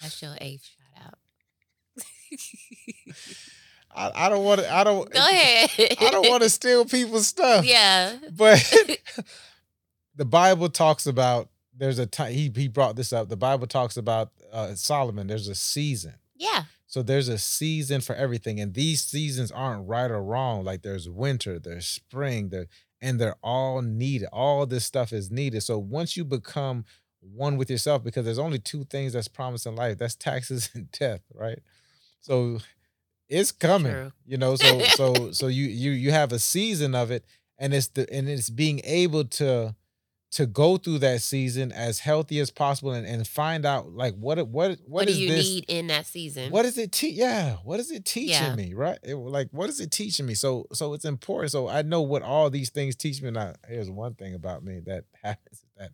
[0.00, 1.18] that's your eighth shout out
[4.16, 4.74] I, I don't want to.
[4.74, 5.12] I don't.
[5.12, 7.66] go ahead I don't want to steal people's stuff.
[7.66, 8.58] yeah but
[10.16, 13.28] the Bible talks about there's a time he he brought this up.
[13.28, 15.26] The Bible talks about uh, Solomon.
[15.26, 16.14] There's a season.
[16.36, 16.62] yeah
[16.92, 20.62] So there's a season for everything, and these seasons aren't right or wrong.
[20.62, 22.66] Like there's winter, there's spring, there,
[23.00, 24.28] and they're all needed.
[24.30, 25.62] All this stuff is needed.
[25.62, 26.84] So once you become
[27.22, 30.92] one with yourself, because there's only two things that's promised in life: that's taxes and
[30.92, 31.60] death, right?
[32.20, 32.58] So
[33.26, 34.12] it's coming, True.
[34.26, 34.56] you know.
[34.56, 37.24] So so so you you you have a season of it,
[37.56, 39.74] and it's the and it's being able to
[40.32, 44.38] to go through that season as healthy as possible and, and find out like what
[44.48, 46.50] what what, what do you this need in that season?
[46.50, 48.54] what is it teach yeah what is it teaching Yeah.
[48.54, 48.98] me right?
[49.02, 50.32] It- like what is it teaching me?
[50.34, 51.50] So so it's important.
[51.52, 54.80] So i know what all these things teach me now here's one thing about me
[54.86, 55.90] that happens that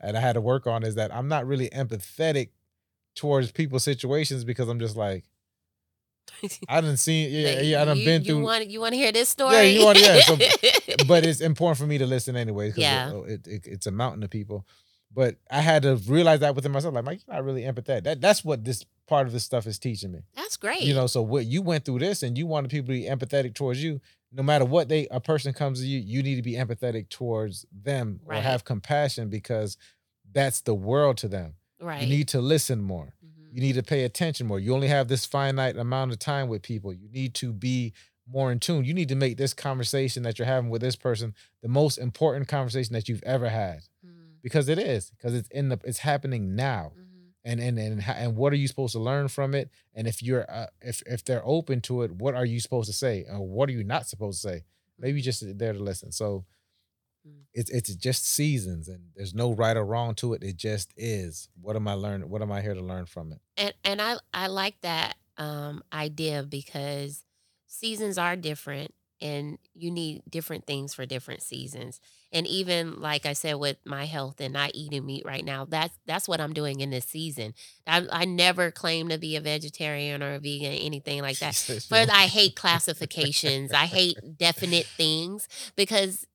[0.00, 2.50] and i had to work on is that i'm not really empathetic
[3.14, 5.24] towards people's situations because i'm just like
[6.68, 8.98] i didn't see yeah yeah i done you, been you through want you want to
[8.98, 9.54] hear this story?
[9.54, 10.36] Yeah, you wanna- yeah, so-
[11.06, 13.10] but it's important for me to listen anyway because Yeah.
[13.12, 14.66] Oh, it, it, it's a mountain of people.
[15.14, 18.04] But I had to realize that within myself, like, Mike, you're not really empathetic.
[18.04, 20.20] That that's what this part of this stuff is teaching me.
[20.34, 20.82] that's great.
[20.82, 23.54] You know, so what you went through this, and you wanted people to be empathetic
[23.54, 24.00] towards you.
[24.32, 27.64] No matter what they a person comes to you, you need to be empathetic towards
[27.72, 28.38] them Right.
[28.38, 29.78] or have compassion because
[30.32, 31.54] that's the world to them.
[31.80, 32.02] right?
[32.02, 33.14] You need to listen more.
[33.56, 34.60] You need to pay attention more.
[34.60, 36.92] You only have this finite amount of time with people.
[36.92, 37.94] You need to be
[38.28, 38.84] more in tune.
[38.84, 41.32] You need to make this conversation that you're having with this person
[41.62, 44.42] the most important conversation that you've ever had Mhm.
[44.42, 46.92] because it is because it's in the it's happening now.
[46.98, 47.32] Mhm.
[47.46, 49.70] And and and and what are you supposed to learn from it?
[49.94, 52.92] And if you're uh, if if they're open to it, what are you supposed to
[52.94, 53.24] say?
[53.26, 54.64] Or what are you not supposed to say?
[54.98, 56.12] Maybe just there to listen.
[56.12, 56.44] So Mm.
[57.52, 60.42] It's it's just seasons, and there's no right or wrong to it.
[60.42, 61.48] It just is.
[61.60, 62.28] What am I learning?
[62.28, 63.38] What am I here to learn from it?
[63.56, 67.24] And and I I like that um idea because
[67.66, 72.00] seasons are different and you need different things for different seasons.
[72.32, 75.96] And even like I said with my health and not eating meat right now, that's
[76.06, 77.54] that's what I'm doing in this season.
[77.86, 81.56] I I never claim to be a vegetarian or a vegan, anything like that.
[81.90, 82.10] But.
[82.10, 83.72] I hate classifications.
[83.72, 86.26] I hate definite things because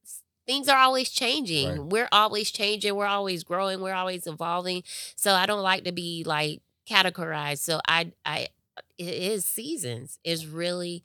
[0.51, 1.69] things are always changing.
[1.69, 1.79] Right.
[1.79, 2.93] We're always changing.
[2.93, 3.79] We're always growing.
[3.79, 4.83] We're always evolving.
[5.15, 7.59] So I don't like to be like categorized.
[7.59, 8.49] So I I
[8.97, 10.19] it is seasons.
[10.25, 11.03] It's really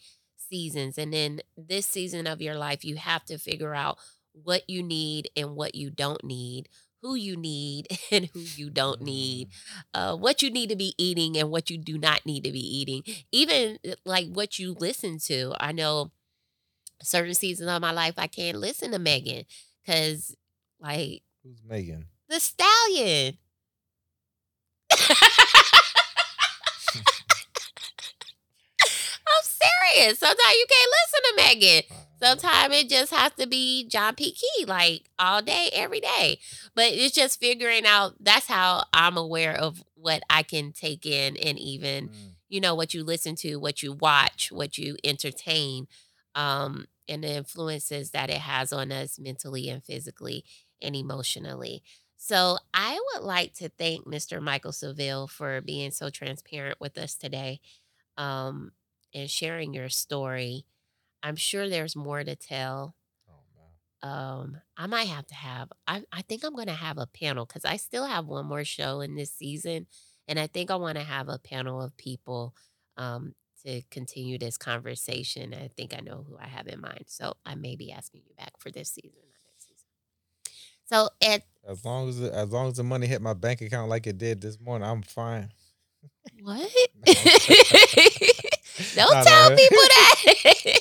[0.51, 0.99] seasons.
[0.99, 3.99] And then this season of your life, you have to figure out
[4.33, 6.69] what you need and what you don't need.
[7.03, 9.51] Who you need and who you don't need
[9.95, 12.59] uh, what you need to be eating and what you do not need to be
[12.79, 13.05] eating.
[13.31, 15.55] Even uh, like what you listen to.
[15.61, 16.11] I know
[17.03, 19.45] certain seasons of my life I can't listen to Megan
[19.85, 20.35] because
[20.81, 22.07] like Who's Megan?
[22.29, 23.39] the stallion.
[29.29, 30.19] I'm serious.
[30.19, 31.83] Sometimes you can't listen to Megan.
[32.23, 34.33] Sometimes it just has to be John P.
[34.33, 36.39] Kee, like all day, every day.
[36.75, 41.37] But it's just figuring out that's how I'm aware of what I can take in
[41.37, 42.13] and even, mm,
[42.49, 45.89] you know, what you listen to, what you watch, what you entertain,
[46.37, 50.45] um, and the influences that it has on us mentally and physically
[50.81, 51.83] and emotionally.
[52.17, 54.41] So I would like to thank Mr.
[54.41, 57.61] Michael Seville for being so transparent with us today
[58.17, 58.73] um,
[59.15, 60.67] and sharing your story.
[61.23, 62.95] I'm sure there's more to tell.
[64.03, 64.09] oh.
[64.09, 65.73] Um, I might have to have.
[65.87, 69.01] I I think I'm gonna have a panel because I still have one more show
[69.01, 69.87] in this season,
[70.29, 72.55] and I think I want to have a panel of people
[72.97, 73.35] um,
[73.65, 75.55] to continue this conversation.
[75.55, 78.35] I think I know who I have in mind, so I may be asking you
[78.37, 79.87] back for this season, not next season.
[80.85, 83.89] So at As long as the, as long as the money hit my bank account
[83.89, 85.51] like it did this morning, I'm fine.
[86.43, 86.71] what?
[88.95, 89.07] No.
[89.09, 90.81] Don't tell people that.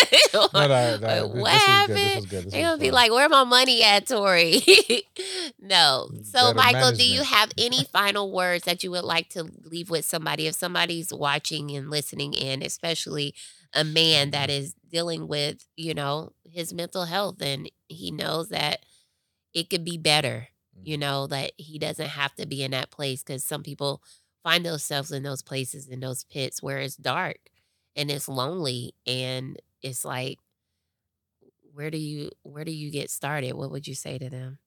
[0.53, 2.01] No, no, no, Like, what this was good.
[2.01, 2.03] happened?
[2.03, 2.45] This was good.
[2.45, 4.61] This They're gonna be like, "Where my money at, Tori?"
[5.59, 6.09] no.
[6.21, 9.89] So, Better Michael, do you have any final words that you would like to leave
[9.89, 10.47] with somebody?
[10.47, 13.33] If somebody's watching and listening in, especially
[13.73, 14.71] a man that Mm-hmm.
[14.89, 18.85] dealing with, you know, his mental health, and he knows that
[19.53, 20.47] it could be better.
[20.77, 20.87] Mm.
[20.87, 24.01] You know that he doesn't have to be in that place because some people
[24.43, 27.37] find themselves in those places in those pits where it's dark
[27.95, 30.37] and it's lonely and it's like
[31.73, 34.59] where do you where do you get started what would you say to them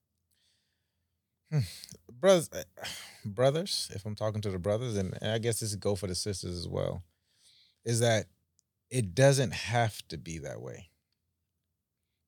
[2.11, 2.63] brothers, eh,
[3.25, 3.89] brothers.
[3.93, 6.15] If I'm talking to the brothers, and, and I guess this would go for the
[6.15, 7.03] sisters as well,
[7.83, 8.25] is that
[8.89, 10.89] it doesn't have to be that way.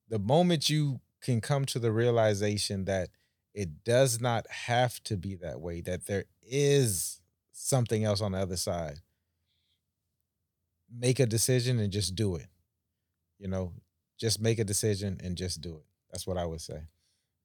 [0.08, 3.10] The moment you can come to the realization that
[3.54, 7.20] it does not have to be that way, that there is
[7.52, 9.00] something else on the other side,
[10.90, 12.46] make a decision and just do it.
[13.38, 13.72] You know,
[14.18, 15.84] just make a decision and just do it.
[16.10, 16.82] That's what I would say.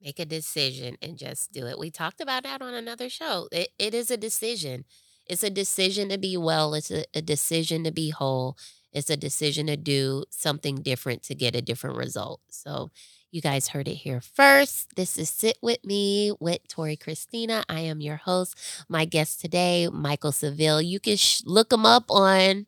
[0.02, 1.80] make a decision and just do it.
[1.80, 3.47] We talked about that on another show.
[3.51, 4.86] It, it is a decision.
[5.26, 6.74] It's a decision to be well.
[6.74, 8.58] It's a, a decision to be whole.
[8.92, 12.42] It's a decision to do something different to get a different result.
[12.50, 12.92] So
[13.32, 14.96] you guys heard it here first.
[14.96, 17.63] This is sit with me with tori christina.
[17.70, 18.55] I am your host.
[18.89, 20.82] My guest today michael seville.
[20.82, 22.67] You can sh- look him up on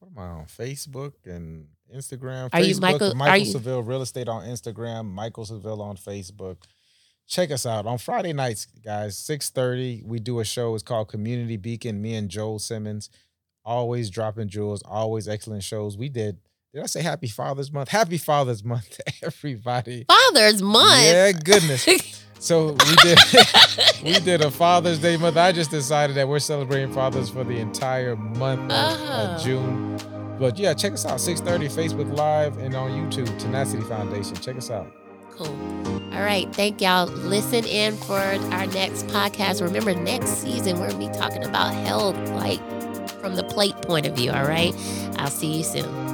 [0.00, 2.50] What am I on Facebook and Instagram?
[2.52, 6.56] Are you Facebook, Michael- Michael you- Seville Real Estate on Instagram, Michael Seville on Facebook.
[7.26, 9.16] Check us out on Friday nights, guys.
[9.16, 10.74] Six thirty, we do a show.
[10.74, 12.02] It's called Community Beacon.
[12.02, 13.08] Me and Joel Simmons,
[13.64, 15.96] always dropping jewels, always excellent shows.
[15.96, 16.38] We did.
[16.74, 17.88] Did I say Happy Father's Month?
[17.88, 20.04] Happy Father's Month to everybody.
[20.08, 21.86] father's month Yeah, goodness.
[22.40, 23.18] So we did
[24.04, 25.38] we did a Father's Day month.
[25.38, 29.38] I just decided that we're celebrating fathers for the entire month of uh, Uh-huh.
[29.42, 29.96] June.
[30.38, 31.20] But yeah, check us out.
[31.20, 34.34] 6:30 Facebook Live and on YouTube, Tenacity Foundation.
[34.36, 34.92] Check us out.
[35.30, 35.46] Cool.
[36.12, 36.52] All right.
[36.54, 37.06] Thank y'all.
[37.06, 39.62] Listen in for our next podcast.
[39.62, 42.58] Remember, next season, we're going to be talking about health, like
[43.20, 44.32] from the plate point of view.
[44.32, 44.74] All right.
[45.16, 46.13] I'll see you soon.